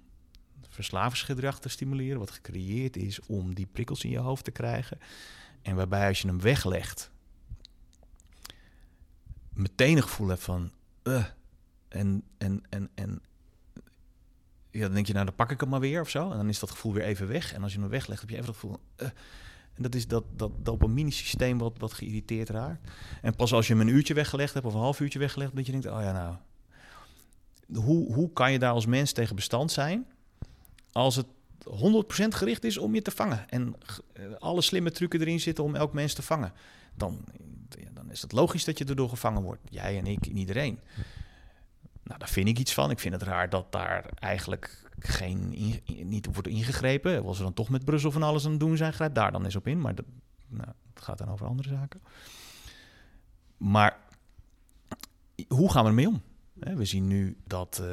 [0.69, 4.99] verslavingsgedrag te stimuleren, wat gecreëerd is om die prikkels in je hoofd te krijgen.
[5.61, 7.11] En waarbij als je hem weglegt,
[9.53, 10.71] meteen een gevoel hebt van.
[11.03, 11.25] Uh,
[11.87, 13.21] en, en, en, en
[14.71, 16.31] ja, dan denk je, nou dan pak ik hem maar weer of zo.
[16.31, 17.53] En dan is dat gevoel weer even weg.
[17.53, 18.77] En als je hem weglegt, heb je even dat gevoel.
[18.97, 19.07] Uh,
[19.73, 22.91] en dat is dat, dat dopamine-systeem wat, wat geïrriteerd raakt.
[23.21, 25.65] En pas als je hem een uurtje weggelegd hebt of een half uurtje weggelegd, dat
[25.65, 26.35] je denkt, oh ja, nou,
[27.85, 30.05] hoe, hoe kan je daar als mens tegen bestand zijn
[30.91, 31.25] als het
[31.69, 33.75] 100% gericht is om je te vangen en
[34.13, 36.53] eh, alle slimme trucken erin zitten om elk mens te vangen?
[36.95, 37.23] Dan,
[37.93, 39.61] dan is het logisch dat je erdoor gevangen wordt.
[39.69, 40.79] Jij en ik en iedereen.
[42.09, 42.91] Nou, daar vind ik iets van.
[42.91, 45.49] Ik vind het raar dat daar eigenlijk geen
[46.03, 47.23] niet wordt ingegrepen.
[47.23, 49.45] Was er dan toch met Brussel van alles aan het doen zijn, grijp daar dan
[49.45, 49.81] eens op in.
[49.81, 50.05] Maar dat,
[50.47, 52.01] nou, dat gaat dan over andere zaken.
[53.57, 53.99] Maar
[55.47, 56.21] hoe gaan we ermee om?
[56.53, 57.87] We zien nu dat uh,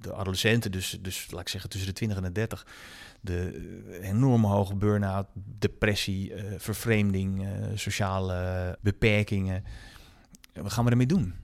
[0.00, 2.66] de adolescenten, dus, dus laat ik zeggen tussen de 20 en de 30,
[3.20, 3.50] de
[4.00, 9.64] eh, enorme hoge burn-out, depressie, uh, vervreemding, sociale beperkingen.
[10.52, 11.43] Wat gaan we ermee doen?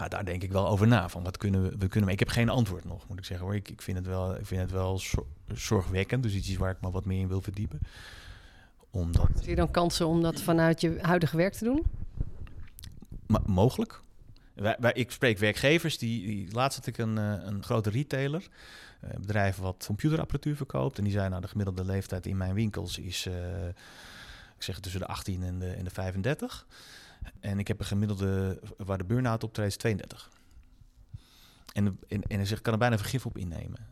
[0.00, 1.08] Nou, daar denk ik wel over na.
[1.08, 2.10] Van wat kunnen we, we kunnen.
[2.10, 3.54] Ik heb geen antwoord nog, moet ik zeggen hoor.
[3.54, 5.00] Ik, ik vind het wel, ik vind het wel
[5.54, 6.22] zorgwekkend.
[6.22, 7.80] Dus iets waar ik me wat meer in wil verdiepen.
[8.90, 9.28] Omdat...
[9.38, 11.84] Zie je dan kansen om dat vanuit je huidige werk te doen?
[13.46, 14.02] mogelijk.
[14.54, 15.98] Wij, wij, ik spreek werkgevers.
[15.98, 18.48] Die, die laatst had ik een, eh, een grote retailer.
[19.00, 20.98] Een eh, bedrijf wat computerapparatuur verkoopt.
[20.98, 23.26] En die zei, nou, de gemiddelde leeftijd in mijn winkels is...
[23.26, 23.66] Uh,
[24.56, 26.66] ik zeg tussen de 18 en de, en de 35.
[27.40, 30.30] En ik heb een gemiddelde waar de burn-out optreedt 32.
[31.72, 33.86] En, en, en hij zegt, kan er bijna vergif op innemen.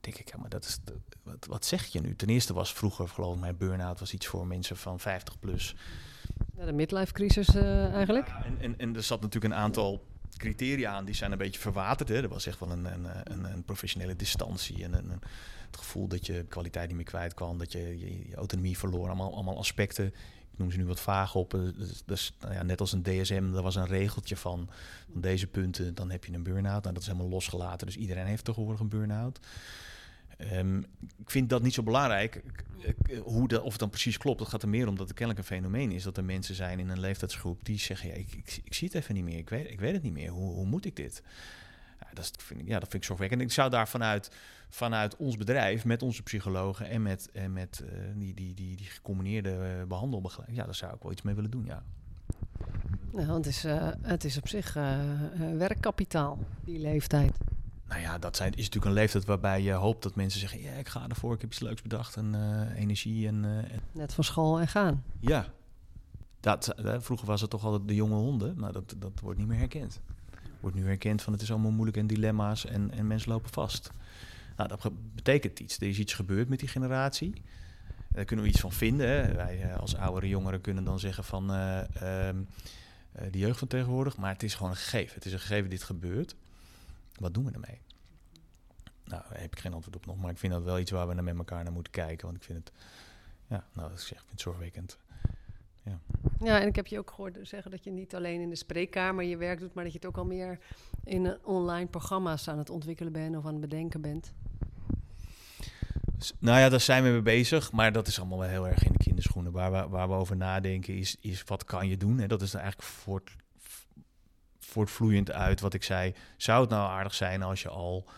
[0.00, 0.78] denk ik, ja, maar dat is,
[1.22, 2.16] wat, wat zeg je nu?
[2.16, 5.74] Ten eerste was vroeger, geloof ik, mijn burn-out was iets voor mensen van 50 plus.
[6.56, 8.28] Ja, de midlife crisis uh, eigenlijk.
[8.28, 10.04] en, en, en er zat natuurlijk een aantal
[10.36, 12.08] criteria aan, die zijn een beetje verwaterd.
[12.08, 12.22] Hè.
[12.22, 15.10] Er was echt wel een, een, een, een professionele distantie en een,
[15.66, 19.06] het gevoel dat je kwaliteit niet meer kwijt kwam, dat je je, je autonomie verloor.
[19.06, 20.14] Allemaal, allemaal aspecten
[20.58, 21.54] noem ze nu wat vaag op.
[21.54, 21.60] Eh,
[22.06, 24.68] dus, nou ja, net als een DSM, er was een regeltje van,
[25.12, 26.82] van deze punten, dan heb je een burn-out.
[26.82, 29.40] Nou, dat is helemaal losgelaten, dus iedereen heeft tegenwoordig een burn-out.
[30.52, 30.78] Um,
[31.18, 32.42] ik vind dat niet zo belangrijk.
[33.22, 35.38] Hoe de, of het dan precies klopt, dat gaat er meer om dat het kennelijk
[35.38, 36.02] een fenomeen is.
[36.02, 38.96] Dat er mensen zijn in een leeftijdsgroep die zeggen: ja, ik, ik, ik zie het
[38.96, 40.30] even niet meer, ik weet, ik weet het niet meer.
[40.30, 41.22] Hoe, hoe moet ik dit?
[42.14, 43.40] Ja, dat, vind ik, ja, dat vind ik zorgwekkend.
[43.40, 44.30] En ik zou daar vanuit
[44.68, 48.86] vanuit ons bedrijf met onze psychologen en met, en met uh, die, die, die, die
[48.86, 50.58] gecombineerde uh, behandelbegeleiding.
[50.58, 51.82] Ja, daar zou ik wel iets mee willen doen, ja.
[53.12, 54.76] Nou, het is, uh, het is op zich
[55.56, 57.38] werkkapitaal, die leeftijd.
[57.88, 60.60] Nou ja, dat zijn, is natuurlijk een leeftijd waarbij je hoopt dat mensen zeggen...
[60.60, 62.34] ja, ik ga ervoor, ik heb iets leuks bedacht en
[62.76, 63.26] energie.
[63.26, 65.04] En, en, Net van school en gaan.
[65.20, 65.46] Ja.
[66.40, 68.58] Dat, vroeger was het toch altijd de jonge honden.
[68.58, 70.00] Nou, dat, dat wordt niet meer herkend.
[70.64, 73.90] Wordt nu herkend van het is allemaal moeilijk en dilemma's en, en mensen lopen vast.
[74.56, 75.76] Nou, dat betekent iets.
[75.76, 77.42] Er is iets gebeurd met die generatie.
[78.08, 79.08] Daar kunnen we iets van vinden.
[79.08, 79.34] Hè.
[79.34, 81.80] Wij eh, als oudere jongeren kunnen dan zeggen van uh,
[83.30, 84.16] de jeugd van tegenwoordig.
[84.16, 85.14] Maar het is gewoon een gegeven.
[85.14, 86.34] Het is een gegeven dit gebeurt.
[87.14, 87.80] Wat doen we ermee?
[89.04, 90.16] Nou, daar heb ik geen antwoord op nog.
[90.16, 92.26] Maar ik vind dat wel iets waar we naar met elkaar naar moeten kijken.
[92.26, 92.72] Want ik vind het,
[93.46, 94.98] ja, nou, ik zeg, ik vind het zorgwekkend.
[95.84, 95.98] Ja.
[96.40, 99.24] ja, en ik heb je ook gehoord zeggen dat je niet alleen in de spreekkamer
[99.24, 100.58] je werk doet, maar dat je het ook al meer
[101.04, 104.32] in online programma's aan het ontwikkelen bent of aan het bedenken bent.
[106.38, 108.92] Nou ja, daar zijn we mee bezig, maar dat is allemaal wel heel erg in
[108.92, 109.52] de kinderschoenen.
[109.52, 112.20] Waar we, waar we over nadenken is, is wat kan je doen?
[112.20, 113.36] En dat is eigenlijk voort,
[114.58, 116.14] voortvloeiend uit wat ik zei.
[116.36, 118.08] Zou het nou aardig zijn als je al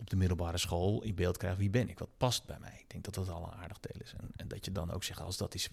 [0.00, 1.98] op de middelbare school in beeld krijgt wie ben ik?
[1.98, 2.76] Wat past bij mij?
[2.78, 4.12] Ik denk dat dat al een aardig deel is.
[4.12, 5.70] En, en dat je dan ook zegt, als dat is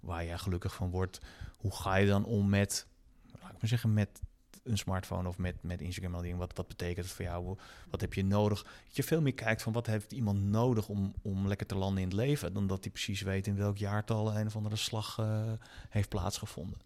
[0.00, 1.20] waar, jij gelukkig van wordt,
[1.56, 2.86] hoe ga je dan om met,
[3.30, 4.20] laat ik maar zeggen, met
[4.64, 6.38] een smartphone of met, met Instagram al dingen.
[6.38, 7.56] Wat, wat betekent het voor jou?
[7.90, 8.62] Wat heb je nodig?
[8.62, 12.02] Dat je veel meer kijkt van wat heeft iemand nodig om, om lekker te landen
[12.02, 12.52] in het leven.
[12.52, 15.52] Dan dat hij precies weet in welk jaartal een of andere slag uh,
[15.88, 16.78] heeft plaatsgevonden.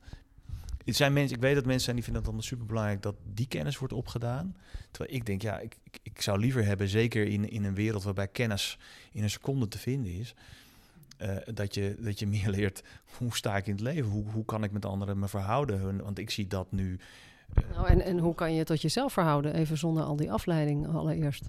[0.88, 3.14] Het zijn mensen, ik weet dat mensen zijn die vinden het dan super belangrijk dat
[3.34, 4.56] die kennis wordt opgedaan.
[4.90, 8.02] Terwijl ik denk, ja, ik, ik, ik zou liever hebben, zeker in, in een wereld
[8.02, 8.78] waarbij kennis
[9.12, 10.34] in een seconde te vinden is.
[11.22, 12.82] Uh, dat, je, dat je meer leert
[13.16, 16.02] hoe sta ik in het leven, hoe, hoe kan ik met anderen me verhouden.
[16.02, 16.98] Want ik zie dat nu
[17.74, 21.48] nou, en, en hoe kan je tot jezelf verhouden, even zonder al die afleiding allereerst?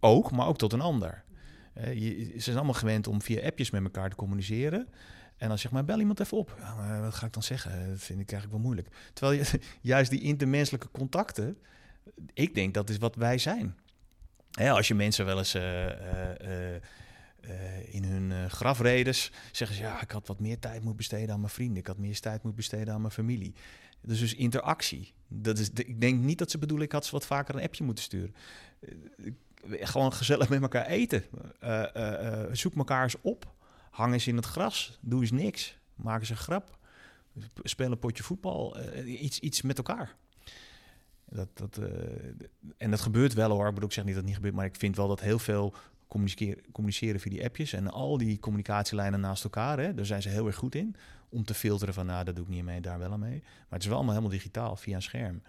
[0.00, 1.24] Ook, maar ook tot een ander.
[1.78, 4.88] Uh, je, ze zijn allemaal gewend om via appjes met elkaar te communiceren.
[5.36, 6.56] En dan zeg maar, bel iemand even op.
[6.58, 7.90] Ja, wat ga ik dan zeggen?
[7.90, 8.88] Dat vind ik eigenlijk wel moeilijk.
[9.12, 11.58] Terwijl je, juist die intermenselijke contacten,
[12.32, 13.76] ik denk dat is wat wij zijn.
[14.50, 16.74] Hè, als je mensen wel eens uh,
[17.90, 21.52] in hun grafredes zeggen ze, ja, ik had wat meer tijd moeten besteden aan mijn
[21.52, 21.76] vrienden.
[21.76, 23.54] Ik had meer tijd moeten besteden aan mijn familie
[24.00, 25.12] Dus dus interactie.
[25.28, 27.84] Dat is, ik denk niet dat ze bedoelen, ik had ze wat vaker een appje
[27.84, 28.34] moeten sturen.
[29.68, 31.24] Gewoon gezellig met elkaar eten.
[32.52, 33.54] Zoek elkaar eens op.
[33.96, 34.98] Hang eens in het gras.
[35.00, 35.78] Doe eens niks.
[35.94, 36.78] Maak eens een grap.
[37.62, 38.76] Speel een potje voetbal.
[39.04, 40.16] iets, iets met elkaar.
[41.24, 41.80] Dat, dat,
[42.76, 43.66] en dat gebeurt wel hoor.
[43.66, 45.38] Ik bedoel, ik zeg niet dat het niet gebeurt, maar ik vind wel dat heel
[45.38, 45.74] veel
[46.08, 50.28] communiceren, communiceren via die appjes en al die communicatielijnen naast elkaar, hè, daar zijn ze
[50.28, 50.96] heel erg goed in
[51.28, 53.40] om te filteren van, nou, dat doe ik niet mee, daar wel aan mee.
[53.42, 55.42] Maar het is wel allemaal helemaal digitaal via een scherm.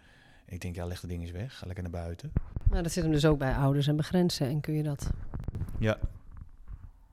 [0.45, 2.31] Ik denk, ja, leg de ding eens weg, ga lekker naar buiten.
[2.69, 4.47] Nou, dat zit hem dus ook bij ouders en begrenzen.
[4.47, 5.09] En kun je dat?
[5.79, 5.99] Ja,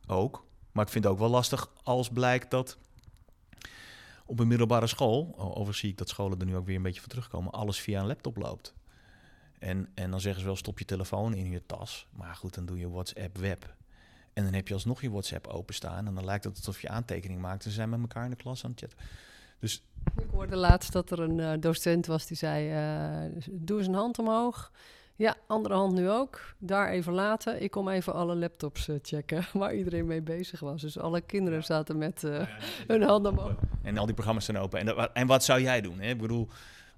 [0.07, 0.45] ook.
[0.75, 2.79] Maar ik vind het ook wel lastig als blijkt dat
[4.27, 7.01] op een middelbare school, overigens zie ik dat scholen er nu ook weer een beetje
[7.01, 8.75] van terugkomen, alles via een laptop loopt.
[9.59, 12.07] En, en dan zeggen ze wel, stop je telefoon in je tas.
[12.13, 13.75] Maar goed, dan doe je WhatsApp web.
[14.33, 16.07] En dan heb je alsnog je WhatsApp openstaan.
[16.07, 17.63] En dan lijkt het alsof je aantekening maakt.
[17.63, 18.99] Ze zijn met elkaar in de klas aan het chatten.
[19.59, 19.83] Dus...
[20.17, 22.71] Ik hoorde laatst dat er een uh, docent was die zei...
[23.27, 24.73] Uh, doe eens een hand omhoog.
[25.17, 26.55] Ja, andere hand nu ook.
[26.59, 27.63] Daar even laten.
[27.63, 30.81] Ik kom even alle laptops uh, checken waar iedereen mee bezig was.
[30.81, 32.49] Dus alle kinderen zaten met ja,
[32.87, 33.55] hun handen omhoog.
[33.83, 34.81] En al die programma's zijn open.
[34.81, 36.01] En, en wat zou jij doen?
[36.01, 36.09] Hè?
[36.09, 36.49] Ik bedoel,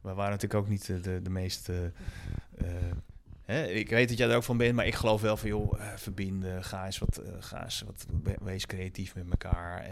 [0.00, 1.76] we waren natuurlijk ook niet de, de meest uh,
[3.47, 5.79] hè, ik weet dat jij er ook van bent, maar ik geloof wel van joh,
[5.79, 8.07] uh, verbinden, ga eens wat, uh, ga eens wat,
[8.43, 9.91] wees creatief met elkaar,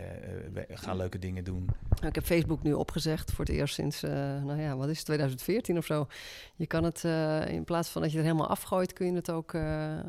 [0.69, 1.65] ga leuke dingen doen.
[1.89, 5.07] Nou, ik heb Facebook nu opgezegd voor het eerst sinds, nou ja, wat is het,
[5.07, 6.07] 2014 of zo.
[6.57, 7.05] Je kan het,
[7.49, 9.55] in plaats van dat je het helemaal afgooit, kun je het ook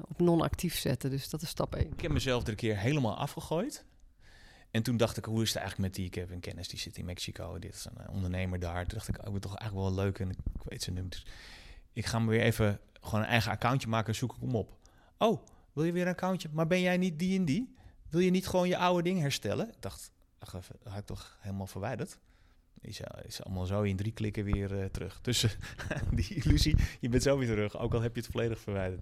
[0.08, 1.10] op non-actief zetten.
[1.10, 1.92] Dus dat is stap 1.
[1.92, 3.86] Ik heb mezelf er een keer helemaal afgegooid.
[4.76, 6.06] En toen dacht ik, hoe is het eigenlijk met die?
[6.06, 7.60] Ik heb een kennis die zit in Mexico.
[7.60, 8.86] Dit is een ondernemer daar.
[8.86, 11.12] Toen dacht ik, oh, ik ben toch eigenlijk wel leuk en ik weet zijn nummer.
[11.12, 11.26] Dus
[11.94, 14.78] ik ga me weer even gewoon een eigen accountje maken en zoek ik hem op.
[15.18, 16.50] Oh, wil je weer een accountje?
[16.52, 17.76] Maar ben jij niet die en die?
[18.10, 19.68] Wil je niet gewoon je oude ding herstellen?
[19.68, 20.52] Ik dacht, ach
[20.84, 22.20] had ik toch helemaal verwijderd?
[22.82, 25.20] Is, is allemaal zo in drie klikken weer uh, terug.
[25.22, 25.50] Tussen
[26.16, 29.02] die illusie, je bent zo weer terug, ook al heb je het volledig verwijderd.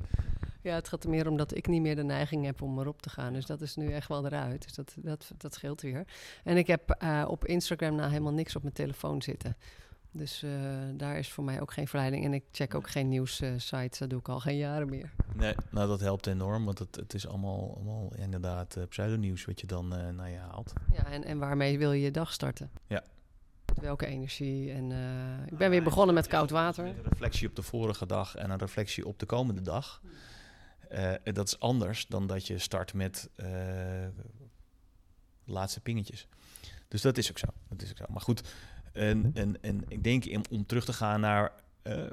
[0.61, 3.01] Ja, het gaat er meer om dat ik niet meer de neiging heb om erop
[3.01, 3.33] te gaan.
[3.33, 4.63] Dus dat is nu echt wel eruit.
[4.63, 6.07] Dus dat, dat, dat scheelt weer.
[6.43, 9.57] En ik heb uh, op Instagram nou helemaal niks op mijn telefoon zitten.
[10.15, 10.51] Dus uh,
[10.93, 12.25] daar is voor mij ook geen verleiding.
[12.25, 13.71] En ik check ook geen nieuwssites.
[13.73, 15.11] Uh, dat doe ik al geen jaren meer.
[15.35, 16.65] Nee, nou dat helpt enorm.
[16.65, 20.73] Want het, het is allemaal, allemaal inderdaad uh, pseudonieuws wat je dan naar je haalt.
[20.91, 22.71] Ja, en, en waarmee wil je je dag starten?
[22.87, 23.03] Ja.
[23.65, 24.71] Met welke energie?
[24.71, 24.91] En
[25.45, 26.83] ik ben weer begonnen met koud water.
[26.83, 30.01] Met een reflectie op de vorige dag en een reflectie op de komende dag.
[31.23, 33.29] Dat is anders dan dat je start met
[35.45, 36.27] laatste pingetjes.
[36.87, 37.47] Dus dat is ook zo.
[37.69, 38.05] Dat is ook zo.
[38.09, 38.53] Maar goed,
[38.93, 41.51] en, en, en ik denk om terug te gaan naar.
[41.83, 42.05] Uh,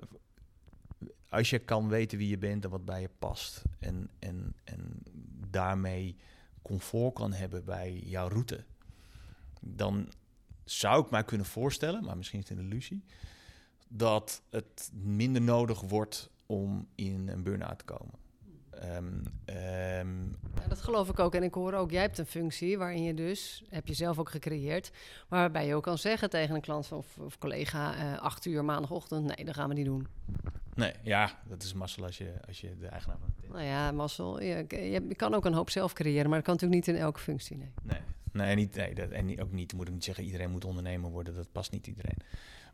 [1.29, 3.63] als je kan weten wie je bent en wat bij je past.
[3.79, 5.03] En, en, en
[5.51, 6.17] daarmee
[6.63, 8.65] comfort kan hebben bij jouw route.
[9.61, 10.09] Dan
[10.65, 13.05] zou ik mij kunnen voorstellen, maar misschien is het een illusie.
[13.89, 18.15] Dat het minder nodig wordt om in een burn-out te komen.
[18.85, 21.35] Um, um, ja, dat geloof ik ook.
[21.35, 24.29] En ik hoor ook, jij hebt een functie waarin je dus, heb je zelf ook
[24.29, 24.91] gecreëerd,
[25.29, 28.65] maar waarbij je ook kan zeggen tegen een klant of, of collega, uh, acht uur
[28.65, 30.07] maandagochtend, nee, dat gaan we niet doen.
[30.75, 33.53] Nee, ja, dat is mazzel als je, als je de eigenaar bent.
[33.53, 34.43] Nou ja, mazzel.
[34.43, 37.21] Je, je, kan ook een hoop zelf creëren, maar dat kan natuurlijk niet in elke
[37.21, 37.73] functie, nee.
[37.83, 38.01] Nee,
[38.33, 41.35] nee, niet, nee dat, en ook niet, moet ik niet zeggen, iedereen moet ondernemer worden,
[41.35, 42.17] dat past niet iedereen.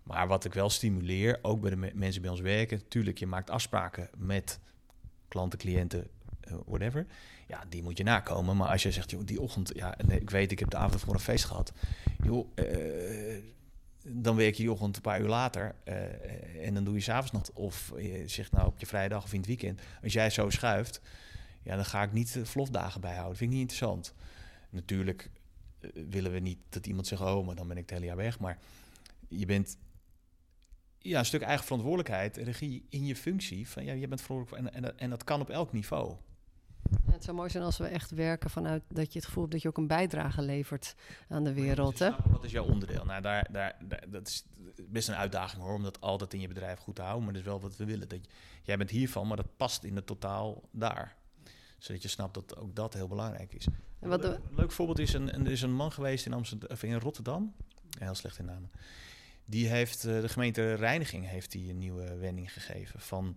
[0.03, 3.27] Maar wat ik wel stimuleer, ook bij de me mensen bij ons werken, natuurlijk, je
[3.27, 4.61] maakt afspraken met
[5.29, 6.09] klanten, cliënten,
[6.49, 7.07] uh, whatever.
[7.47, 8.57] Ja, die moet je nakomen.
[8.57, 11.15] Maar als je zegt, joh, die ochtend, ja, ik weet, ik heb de avond voor
[11.15, 11.73] een feest gehad.
[12.23, 13.43] Joh, uh,
[14.03, 17.33] dan werk je die ochtend een paar uur later uh, en dan doe je s'avonds
[17.33, 17.51] nog.
[17.65, 19.81] Of je zegt nou op je vrijdag of in het weekend.
[20.03, 21.01] Als jij zo schuift,
[21.63, 23.31] ja, dan ga ik niet vlogdagen bijhouden.
[23.31, 24.15] Dat vind ik niet interessant.
[24.71, 25.31] Natuurlijk
[26.11, 28.39] willen we niet dat iemand zegt, oh, maar dan ben ik het hele jaar weg.
[28.39, 28.59] Maar
[29.29, 29.77] je bent
[31.07, 33.69] ja, een stuk eigen verantwoordelijkheid, regie in je functie.
[33.69, 36.17] Van, ja, je bent verantwoordelijk en, en, en dat kan op elk niveau.
[37.07, 39.55] Ja, het zou mooi zijn als we echt werken vanuit dat je het gevoel hebt
[39.55, 40.95] dat je ook een bijdrage levert
[41.29, 41.99] aan de wereld.
[41.99, 42.11] Hè?
[42.31, 43.05] Wat is jouw onderdeel?
[43.05, 43.77] Nou, daar, daar,
[44.09, 44.45] dat is
[44.89, 47.25] best een uitdaging hoor, om dat altijd in je bedrijf goed te houden.
[47.25, 48.09] Maar dat is wel wat we willen.
[48.09, 48.21] Dat
[48.63, 51.17] jij bent hiervan, maar dat past in het totaal daar.
[51.79, 53.67] Zodat je snapt dat ook dat heel belangrijk is.
[54.01, 56.83] En wat een leuk voorbeeld is, een, er is een man geweest in, Amsterdam, of
[56.83, 57.55] in Rotterdam.
[57.99, 58.71] Heel slecht in namen
[59.47, 63.01] die heeft, uh, de gemeente Reiniging heeft die een nieuwe wending gegeven.
[63.01, 63.37] Van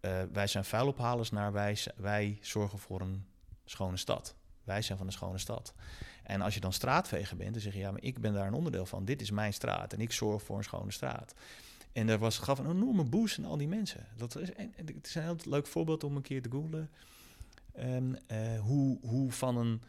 [0.00, 3.24] uh, wij zijn vuilophalers naar wij, wij zorgen voor een
[3.64, 4.34] schone stad.
[4.64, 5.74] Wij zijn van een schone stad.
[6.22, 8.54] En als je dan straatveger bent, dan zeg je ja, maar ik ben daar een
[8.54, 9.04] onderdeel van.
[9.04, 11.34] Dit is mijn straat en ik zorg voor een schone straat.
[11.92, 14.06] En er was, gaf een enorme boost aan al die mensen.
[14.16, 16.90] Dat is, en, het is een heel leuk voorbeeld om een keer te googlen.
[17.78, 19.82] Um, uh, hoe, hoe van een,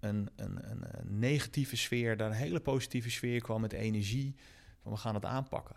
[0.00, 4.34] een, een, een, negatieve sfeer daar een hele positieve sfeer kwam met energie
[4.92, 5.76] we gaan het aanpakken.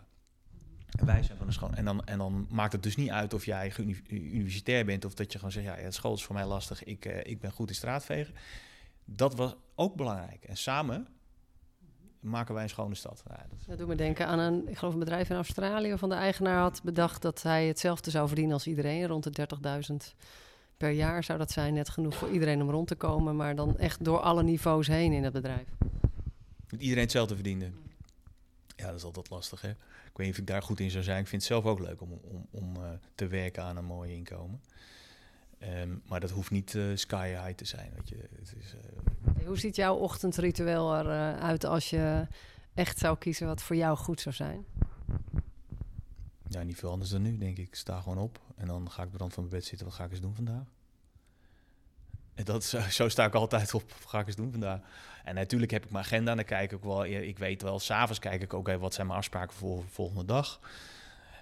[0.98, 1.70] En wij zijn van een school.
[1.72, 3.72] En dan, en dan maakt het dus niet uit of jij
[4.08, 7.06] universitair bent of dat je gewoon zegt: ja, ja school is voor mij lastig, ik,
[7.06, 8.34] uh, ik ben goed in straatvegen.
[9.04, 10.44] Dat was ook belangrijk.
[10.44, 11.06] En samen
[12.20, 13.22] maken wij een schone stad.
[13.28, 16.08] Ja, dat, dat doet me denken aan een, ik geloof een bedrijf in Australië van
[16.08, 19.48] de eigenaar had bedacht dat hij hetzelfde zou verdienen als iedereen, rond de
[19.90, 19.96] 30.000
[20.76, 23.78] per jaar zou dat zijn, net genoeg voor iedereen om rond te komen, maar dan
[23.78, 25.68] echt door alle niveaus heen in het bedrijf.
[26.66, 27.70] Dat iedereen hetzelfde verdiende.
[28.80, 29.70] Ja, dat is altijd lastig, hè?
[29.70, 31.20] Ik weet niet of ik daar goed in zou zijn.
[31.20, 34.12] Ik vind het zelf ook leuk om, om, om uh, te werken aan een mooi
[34.12, 34.62] inkomen.
[35.62, 37.92] Um, maar dat hoeft niet uh, sky high te zijn.
[37.94, 38.16] Weet je.
[38.16, 39.46] Het is, uh...
[39.46, 42.26] Hoe ziet jouw ochtendritueel eruit als je
[42.74, 44.64] echt zou kiezen wat voor jou goed zou zijn?
[46.48, 47.66] Ja, niet veel anders dan nu, denk ik.
[47.66, 49.86] Ik sta gewoon op en dan ga ik op de rand van mijn bed zitten.
[49.86, 50.64] Wat ga ik eens doen vandaag?
[52.34, 53.90] En dat, zo, zo sta ik altijd op.
[53.90, 54.80] Wat ga ik eens doen vandaag?
[55.24, 56.30] En natuurlijk heb ik mijn agenda.
[56.30, 57.04] En dan kijk ik wel.
[57.04, 60.24] Ik weet wel, s'avonds kijk ik ook even wat zijn mijn afspraken voor de volgende
[60.24, 60.60] dag.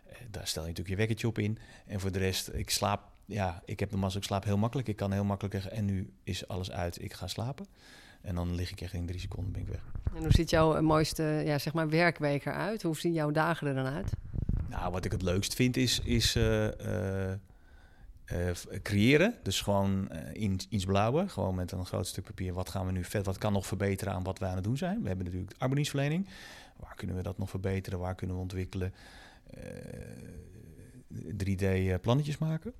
[0.08, 1.58] Eh, daar stel je natuurlijk je wekkertje op in.
[1.86, 3.02] En voor de rest, ik slaap.
[3.24, 4.88] Ja, ik heb de massa, ik slaap heel makkelijk.
[4.88, 5.54] Ik kan heel makkelijk.
[5.54, 7.02] En nu is alles uit.
[7.02, 7.66] Ik ga slapen.
[8.20, 9.82] En dan lig ik echt in drie seconden ben ik weg.
[10.14, 12.82] En hoe ziet jouw mooiste ja, zeg maar werkweek eruit?
[12.82, 14.12] Hoe zien jouw dagen er dan uit?
[14.68, 16.68] Nou, wat ik het leukst vind is, is uh,
[18.82, 19.34] creëren.
[19.42, 21.30] Dus gewoon in, iets blauwen.
[21.30, 22.52] Gewoon met een groot stuk papier.
[22.52, 23.26] Wat gaan we nu vet?
[23.26, 25.02] Wat kan nog verbeteren aan wat wij aan het doen zijn?
[25.02, 26.28] We hebben natuurlijk arbeidsverlening.
[26.76, 27.98] Waar kunnen we dat nog verbeteren?
[27.98, 28.94] Waar kunnen we ontwikkelen?
[31.12, 32.72] 3D-plannetjes maken.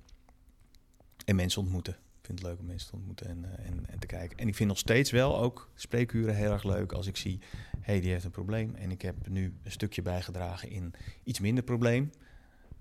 [1.25, 1.97] En mensen ontmoeten
[2.29, 4.37] vind het leuk om mensen te ontmoeten en, uh, en, en, te kijken.
[4.37, 7.39] En ik vind nog steeds wel ook spreekuren heel erg leuk als ik zie,
[7.79, 8.75] hey, die heeft een probleem.
[8.75, 10.93] En ik heb nu een stukje bijgedragen in
[11.23, 12.11] iets minder probleem.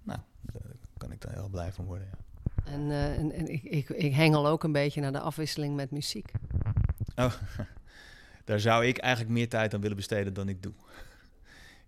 [0.02, 0.62] Nou, daar
[0.96, 2.08] kan ik daar heel blij van worden.
[2.10, 2.27] Ja.
[2.72, 5.90] En, uh, en, en ik, ik, ik hengel ook een beetje naar de afwisseling met
[5.90, 6.32] muziek.
[7.16, 7.32] Oh,
[8.44, 10.72] daar zou ik eigenlijk meer tijd aan willen besteden dan ik doe.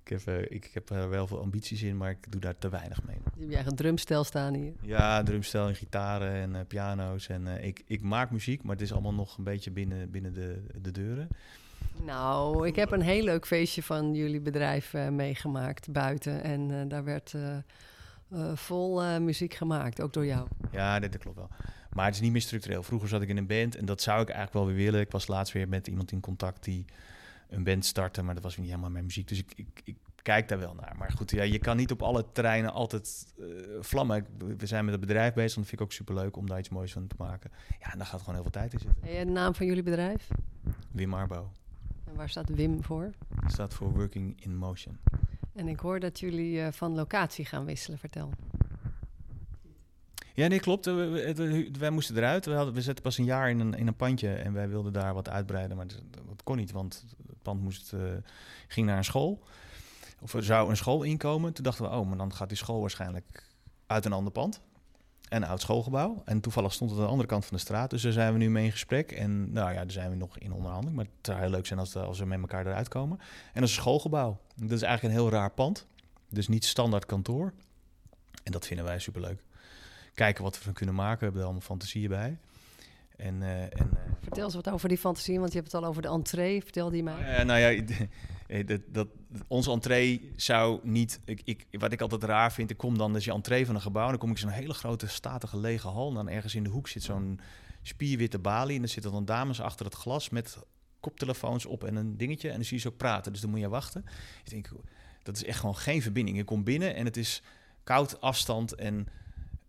[0.04, 2.68] Ik heb, uh, ik heb er wel veel ambities in, maar ik doe daar te
[2.68, 3.16] weinig mee.
[3.34, 4.72] Je hebt eigen drumstel staan hier.
[4.80, 7.28] Ja, drumstel en gitaren en uh, piano's.
[7.28, 10.62] En ik, ik maak muziek, maar het is allemaal nog een beetje binnen, binnen de,
[10.82, 11.28] de deuren.
[12.04, 16.42] Nou, ik heb een heel leuk feestje van jullie bedrijf meegemaakt buiten.
[16.42, 17.34] En daar werd
[18.54, 20.48] vol muziek gemaakt, ook door jou.
[20.70, 21.48] Ja, dit, dat klopt wel.
[21.92, 22.82] Maar het is niet meer structureel.
[22.82, 25.00] Vroeger zat ik in een band en dat zou ik eigenlijk wel weer willen.
[25.00, 26.84] Ik was laatst weer met iemand in contact die
[27.48, 29.28] een band starten, maar dat was niet helemaal mijn muziek.
[29.28, 30.94] Dus ik, ik, ik kijk daar wel naar.
[30.98, 33.46] Maar goed, ja, je kan niet op alle terreinen altijd uh,
[33.80, 34.26] vlammen.
[34.56, 36.68] We zijn met het bedrijf bezig, en dat vind ik ook superleuk om daar iets
[36.68, 37.50] moois van te maken.
[37.80, 39.02] Ja, en daar gaat gewoon heel veel tijd in zitten.
[39.02, 40.28] En de naam van jullie bedrijf?
[40.90, 41.52] Wim Arbo.
[42.04, 43.10] En waar staat Wim voor?
[43.46, 44.98] Staat voor Working in Motion.
[45.60, 47.98] En ik hoor dat jullie uh, van locatie gaan wisselen.
[47.98, 48.30] Vertel.
[50.34, 50.84] Ja, nee, klopt.
[51.78, 52.44] wij moesten eruit.
[52.44, 54.92] We, hadden, we zetten pas een jaar in een, in een pandje en wij wilden
[54.92, 58.00] daar wat uitbreiden, maar dat, kon niet, want het pand moest, uh,
[58.68, 59.42] ging naar een school.
[60.20, 61.52] Of er zou een school inkomen.
[61.52, 63.44] Toen dachten we, oh, maar dan gaat die school waarschijnlijk
[63.86, 64.60] uit een ander pand.
[65.30, 66.22] Een oud schoolgebouw.
[66.24, 67.90] En toevallig stond het aan de andere kant van de straat.
[67.90, 69.12] Dus daar zijn we nu mee in gesprek.
[69.12, 70.96] En nou ja, daar zijn we nog in onderhandeling.
[70.96, 73.18] Maar het zou heel leuk zijn als, als we met elkaar eruit komen.
[73.18, 74.38] En dat is een schoolgebouw.
[74.54, 75.86] Dat is eigenlijk een heel raar pand.
[76.28, 77.52] Dus niet standaard kantoor.
[78.42, 79.42] En dat vinden wij superleuk
[80.14, 81.18] kijken wat we van kunnen maken.
[81.18, 82.38] We hebben er allemaal fantasieën bij.
[83.16, 85.88] En, uh, en, uh, Vertel eens wat over die fantasieën, want je hebt het al
[85.88, 86.62] over de entree.
[86.62, 87.38] Vertel die mij.
[87.38, 87.84] Uh, nou ja,
[88.66, 89.08] dat, dat,
[89.46, 91.20] onze entree zou niet...
[91.24, 93.80] Ik, ik, wat ik altijd raar vind, ik kom dan, dus je entree van een
[93.80, 94.08] gebouw...
[94.08, 96.08] dan kom ik zo'n hele grote, statige, lege hal...
[96.08, 97.40] en dan ergens in de hoek zit zo'n
[97.82, 98.74] spierwitte balie...
[98.74, 100.58] en dan zitten dan dames achter het glas met
[101.00, 102.48] koptelefoons op en een dingetje...
[102.48, 104.04] en dan zie je ze ook praten, dus dan moet je wachten.
[104.44, 104.68] Ik denk,
[105.22, 106.38] dat is echt gewoon geen verbinding.
[106.38, 107.42] Ik kom binnen en het is
[107.84, 109.06] koud afstand en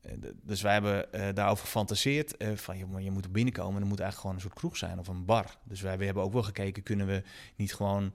[0.02, 0.12] eh,
[0.44, 4.20] dus wij hebben uh, daarover gefantaseerd van je, je moet binnenkomen en er moet eigenlijk
[4.20, 5.58] gewoon een soort kroeg zijn of een bar.
[5.64, 7.24] Dus wij, hebben ook wel gekeken, kunnen we
[7.56, 8.14] niet gewoon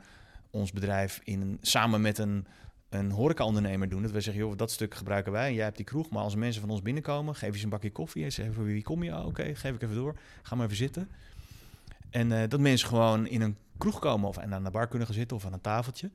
[0.56, 2.46] ons bedrijf in, samen met een,
[2.88, 4.02] een horecaondernemer doen.
[4.02, 6.10] Dat we zeggen, joh, dat stuk gebruiken wij jij hebt die kroeg.
[6.10, 9.02] Maar als mensen van ons binnenkomen, geef ze een bakje koffie en zeggen, wie kom
[9.02, 9.12] je?
[9.12, 10.18] Oh, Oké, geef ik even door.
[10.42, 11.08] Ga maar even zitten.
[12.10, 15.16] En dat mensen gewoon in een kroeg komen of en aan de bar kunnen gaan
[15.16, 16.10] zitten of aan een tafeltje.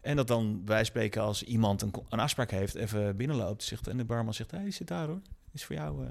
[0.00, 3.96] En dat dan wij spreken als iemand een, een afspraak heeft, even binnenloopt zegt, en
[3.96, 5.20] de barman zegt, hé, hey, zit daar hoor,
[5.52, 6.04] is voor jou.
[6.04, 6.10] Uh.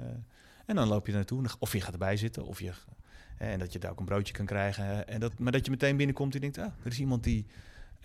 [0.66, 2.72] En dan loop je naartoe, of je gaat erbij zitten, of je,
[3.38, 5.08] en dat je daar ook een broodje kan krijgen.
[5.08, 7.46] En dat, maar dat je meteen binnenkomt en denkt, ah, er is iemand die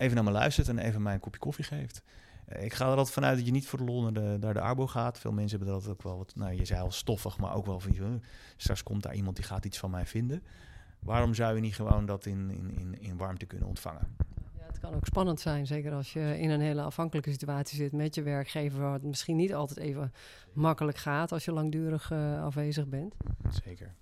[0.02, 2.02] even naar me luistert en even mij een kopje koffie geeft.
[2.48, 4.54] Uh, ik ga er altijd vanuit dat je niet voor de lol naar de, naar
[4.54, 5.18] de arbo gaat.
[5.18, 7.80] Veel mensen hebben dat ook wel wat, nou je zei al stoffig, maar ook wel
[7.80, 8.22] van,
[8.56, 10.42] straks komt daar iemand die gaat iets van mij vinden.
[10.98, 14.16] Waarom zou je niet gewoon dat in, in, in, in warmte kunnen ontvangen?
[14.82, 15.66] kan ook spannend zijn.
[15.66, 19.36] Zeker als je in een hele afhankelijke situatie zit met je werkgever, waar het misschien
[19.36, 20.12] niet altijd even
[20.52, 23.14] makkelijk gaat als je langdurig uh, afwezig bent.
[23.64, 23.94] Zeker.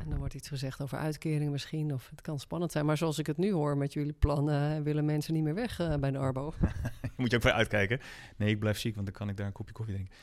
[0.00, 2.86] En dan wordt iets gezegd over uitkeringen misschien, of het kan spannend zijn.
[2.86, 5.94] Maar zoals ik het nu hoor met jullie plannen, willen mensen niet meer weg eh,
[5.94, 6.52] bij de Arbo.
[7.16, 8.00] Moet je ook voor uitkijken.
[8.36, 10.14] Nee, ik blijf ziek, want dan kan ik daar een kopje koffie drinken.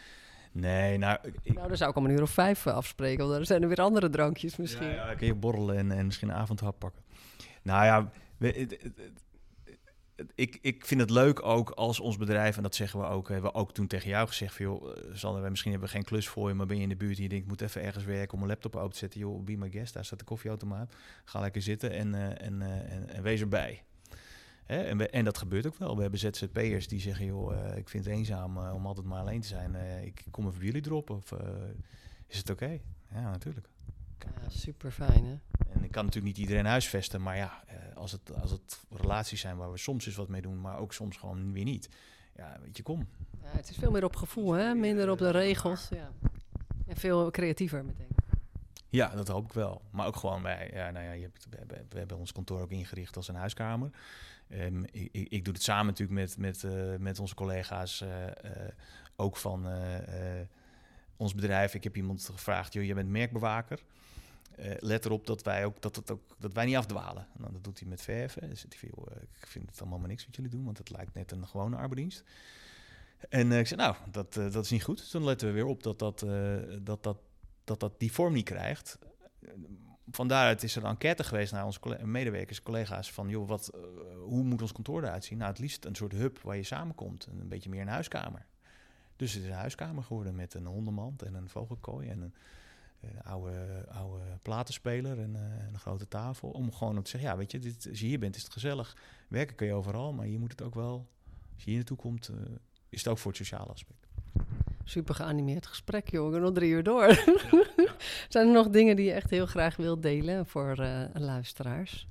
[0.51, 1.17] Nee, nou...
[1.43, 3.61] Ik, nou, dan zou ik om een uur of vijf eh, afspreken, want dan zijn
[3.61, 4.87] er weer andere drankjes misschien.
[4.87, 7.01] Ja, ja kun je borrelen en, en misschien een avondhap pakken.
[7.61, 8.79] Nou ja, we,
[10.35, 13.51] ik, ik vind het leuk ook als ons bedrijf, en dat zeggen we ook, hebben
[13.51, 16.27] we ook toen tegen jou gezegd van joh, eh, Sander, misschien hebben we geen klus
[16.27, 18.03] voor je, maar ben je in de buurt en je denkt, ik moet even ergens
[18.03, 19.19] werken om mijn laptop open te zetten.
[19.19, 20.95] Joh, be my guest, daar staat de koffieautomaat.
[21.25, 23.83] Ga lekker zitten en, uh, en, uh, en, en, wees erbij.
[24.65, 24.81] Hè?
[24.81, 25.95] En, we, en, dat gebeurt ook wel.
[25.95, 29.41] We hebben ZZP'ers die zeggen, joh, uh, ik vind het eenzaam om altijd maar alleen
[29.41, 29.75] te zijn.
[30.05, 31.31] ik kom even bij jullie droppen of
[32.27, 32.63] is het oké?
[32.63, 32.81] Okay?
[33.13, 33.67] Ja, natuurlijk.
[34.19, 35.37] Ja, super fijn hè?
[35.73, 37.63] En ik kan natuurlijk niet iedereen huisvesten, maar ja,
[37.97, 40.93] als het, als het relaties zijn waar we soms eens wat mee doen, maar ook
[40.93, 41.89] soms gewoon weer niet.
[42.35, 43.07] Ja, weet je, kom.
[43.41, 44.73] Ja, het is veel meer op gevoel, hè?
[44.73, 45.87] Minder op de regels.
[45.89, 46.11] Ja.
[46.87, 48.15] En veel creatiever meteen.
[48.89, 49.81] Ja, dat hoop ik wel.
[49.91, 52.61] Maar ook gewoon bij, ja, nou ja, je hebt, we, hebben, we hebben ons kantoor
[52.61, 53.89] ook ingericht als een huiskamer.
[54.51, 58.25] Um, ik, ik, ik, doe het samen natuurlijk met, met, uh, met onze collega's, uh,
[58.25, 58.31] uh,
[59.15, 59.67] ook van
[61.17, 61.73] ons bedrijf.
[61.73, 63.79] Ik heb iemand gevraagd, joh, je bent merkbewaker.
[64.59, 67.27] Uh, let erop dat wij, ook, dat, het ook, dat wij niet afdwalen.
[67.37, 68.49] Nou, dat doet hij met verven.
[68.49, 71.13] Dus hij uh, ik vind het allemaal maar niks wat jullie doen, want het lijkt
[71.13, 72.23] net een gewone arbeidsdienst.
[73.29, 74.97] En uh, ik zei, nou, dat, dat is niet goed.
[74.97, 76.19] Dus dan letten we weer op dat dat,
[76.81, 77.17] dat, dat,
[77.63, 78.99] dat, dat die vorm niet krijgt.
[80.11, 83.71] Van daaruit is er een enquête geweest naar onze medewerkers, collega's, van joh, wat,
[84.25, 85.37] hoe moet ons kantoor eruit zien?
[85.37, 88.45] Nou, het liefst een soort hub waar je samenkomt, een beetje meer een huiskamer.
[89.15, 92.33] Dus het is een huiskamer geworden met een hondenmand en een vogelkooi en een
[93.01, 96.49] een eh, oude, oude platenspeler en uh, een grote tafel.
[96.49, 98.97] Om gewoon te zeggen, ja, weet je, dit, als je hier bent is het gezellig.
[99.27, 101.07] Werken kun je overal, maar je moet het ook wel,
[101.53, 102.37] als je hier naartoe komt, uh,
[102.89, 104.07] is het ook voor het sociale aspect.
[104.83, 106.41] Super geanimeerd gesprek, jongen.
[106.41, 107.07] Nog drie uur door.
[107.07, 107.95] Ja,
[108.29, 110.75] Zijn er nog dingen die je echt heel graag wilt delen voor
[111.13, 112.07] luisteraars?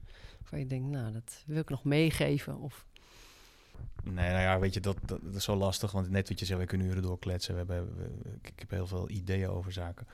[0.51, 2.87] Waar je denkt, nou, dat wil ik nog meegeven of...
[4.03, 5.93] Nee, nou ja, weet je, dat, dat, is zo lastig.
[5.93, 7.53] Want net wat je zei, we kunnen uren doorkletsen.
[7.53, 8.11] We hebben, we,
[8.43, 10.07] ik heb heel veel ideeën over zaken.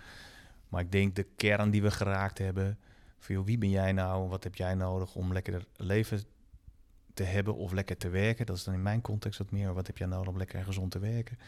[0.73, 2.79] Maar ik denk de kern die we geraakt hebben.
[3.19, 4.29] Van, wie ben jij nou?
[4.29, 6.23] Wat heb jij nodig om lekker leven
[7.15, 8.47] te hebben of lekker te werken?
[8.47, 9.75] Dat is dan in mijn context wat meer.
[9.75, 11.39] Wat heb jij nodig om lekker en gezond te werken?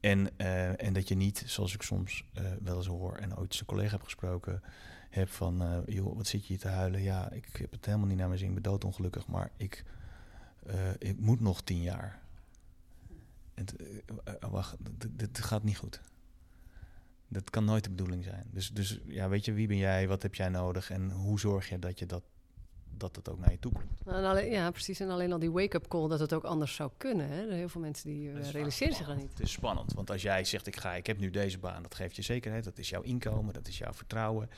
[0.00, 3.54] En, uh, en dat je niet, zoals ik soms uh, wel eens hoor en ooit
[3.54, 4.62] zijn collega heb gesproken,
[5.10, 7.02] heb van, uh, joh, wat zit je hier te huilen?
[7.02, 9.84] Ja, ik heb het helemaal niet naar mijn zin, ik ben doodongelukkig, maar ik,
[10.98, 12.20] ik moet nog tien jaar.
[14.40, 14.76] Wacht,
[15.10, 16.00] dit gaat niet goed.
[17.32, 18.46] Dat kan nooit de bedoeling zijn.
[18.50, 21.68] Dus, dus ja, weet je, wie ben jij, wat heb jij nodig en hoe zorg
[21.68, 22.22] je dat je dat,
[22.96, 24.04] dat het ook naar je toe komt?
[24.04, 25.00] Nou, alleen, ja, precies.
[25.00, 27.28] En alleen al die wake-up call dat het ook anders zou kunnen.
[27.28, 27.54] Hè?
[27.54, 29.30] Heel veel mensen die uh, realiseren zich dat niet.
[29.30, 31.94] Het is spannend, want als jij zegt ik ga, ik heb nu deze baan, dat
[31.94, 34.50] geeft je zekerheid, dat is jouw inkomen, dat is jouw vertrouwen.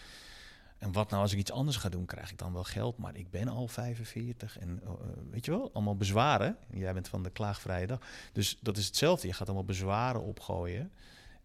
[0.78, 3.16] En wat nou als ik iets anders ga doen, krijg ik dan wel geld, maar
[3.16, 4.90] ik ben al 45 en uh,
[5.30, 6.56] weet je wel, allemaal bezwaren.
[6.70, 7.98] Jij bent van de klaagvrije dag.
[8.32, 10.92] Dus dat is hetzelfde, je gaat allemaal bezwaren opgooien.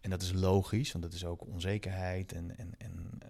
[0.08, 2.32] En dat is logisch, want dat is ook onzekerheid.
[2.32, 3.20] En, en, en,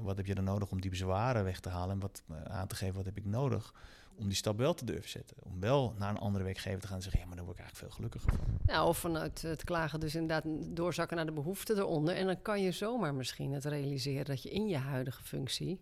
[0.00, 1.94] wat heb je dan nodig om die bezwaren weg te halen?
[1.94, 3.74] En wat eh, aan te geven, wat heb ik nodig
[4.14, 5.36] om die stap wel te durven zetten?
[5.42, 7.64] Om wel naar een andere werkgever te gaan en zeggen, ja, maar dan word ik
[7.64, 8.74] eigenlijk veel gelukkiger van.
[8.74, 10.44] Ja, of vanuit het klagen dus inderdaad
[10.76, 12.14] doorzakken naar de behoeften eronder.
[12.14, 15.80] En dan kan je zomaar misschien het realiseren dat je in je huidige functie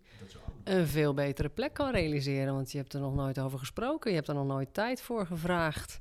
[0.65, 2.55] een veel betere plek kan realiseren.
[2.55, 5.27] Want je hebt er nog nooit over gesproken, je hebt er nog nooit tijd voor
[5.27, 6.01] gevraagd.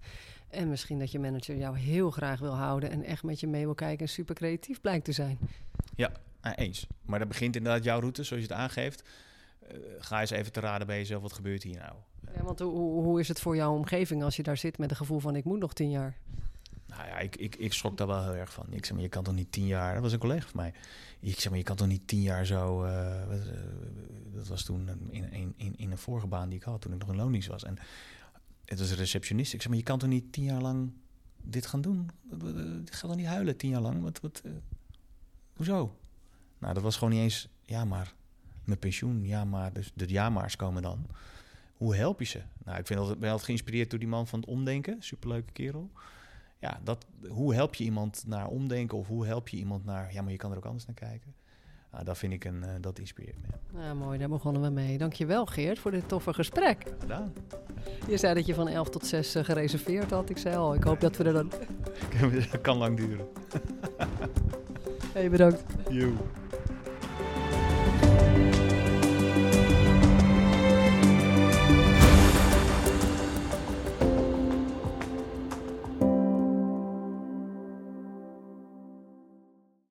[0.54, 3.66] En misschien dat je manager jou heel graag wil houden en echt met je mee
[3.66, 5.38] wil kijken en super creatief blijkt te zijn.
[5.96, 6.12] Ja,
[6.56, 6.88] eens.
[7.06, 9.04] Maar dat begint inderdaad jouw route, zoals je het aangeeft.
[9.64, 11.94] Uh, ga eens even te raden bij jezelf, wat gebeurt hier nou?
[12.36, 15.00] Ja, want hoe, hoe is het voor jouw omgeving als je daar zit met het
[15.00, 16.18] gevoel van ik moet nog tien jaar?
[16.88, 18.66] Nou ja, ik, ik, ik schrok daar wel heel erg van.
[18.70, 19.94] Ik zeg maar, je kan toch niet tien jaar...
[19.94, 20.74] Dat was een collega van mij.
[21.20, 22.86] Ik zeg maar, je kan toch niet tien jaar zo...
[22.86, 23.22] Uh,
[24.34, 27.00] dat was toen in, in, in, in een vorige baan die ik had, toen ik
[27.00, 27.64] nog in loondienst was.
[27.64, 27.78] En
[28.66, 29.54] het was een receptionist.
[29.54, 30.92] Ik zeg, maar je kan toch niet tien jaar lang
[31.42, 32.10] dit gaan doen?
[32.86, 34.02] Ik ga dan niet huilen tien jaar lang.
[34.02, 34.52] Wat, wat, uh,
[35.56, 35.98] hoezo?
[36.58, 38.14] Nou, dat was gewoon niet eens, ja maar,
[38.64, 41.08] mijn pensioen, ja maar, dus de ja komen dan.
[41.74, 42.42] Hoe help je ze?
[42.66, 44.96] Nou, ik vind ben altijd geïnspireerd door die man van het omdenken.
[45.00, 45.92] Superleuke kerel.
[46.60, 48.98] Ja, dat, hoe help je iemand naar omdenken?
[48.98, 51.34] Of hoe help je iemand naar, ja maar je kan er ook anders naar kijken.
[51.94, 53.80] Nou, dat vind ik een, uh, dat inspireert me.
[53.80, 54.98] Ja, mooi, daar begonnen we mee.
[54.98, 56.86] Dankjewel Geert voor dit toffe gesprek.
[57.00, 57.34] Gedaan.
[58.08, 60.30] Je zei dat je van 11 tot 6 uh, eh, gereserveerd had.
[60.30, 61.52] Ik zei al, ik hoop dat we er dan...
[62.52, 63.28] dat kan lang duren.
[65.14, 65.64] hey, bedankt.
[65.90, 66.12] Yo.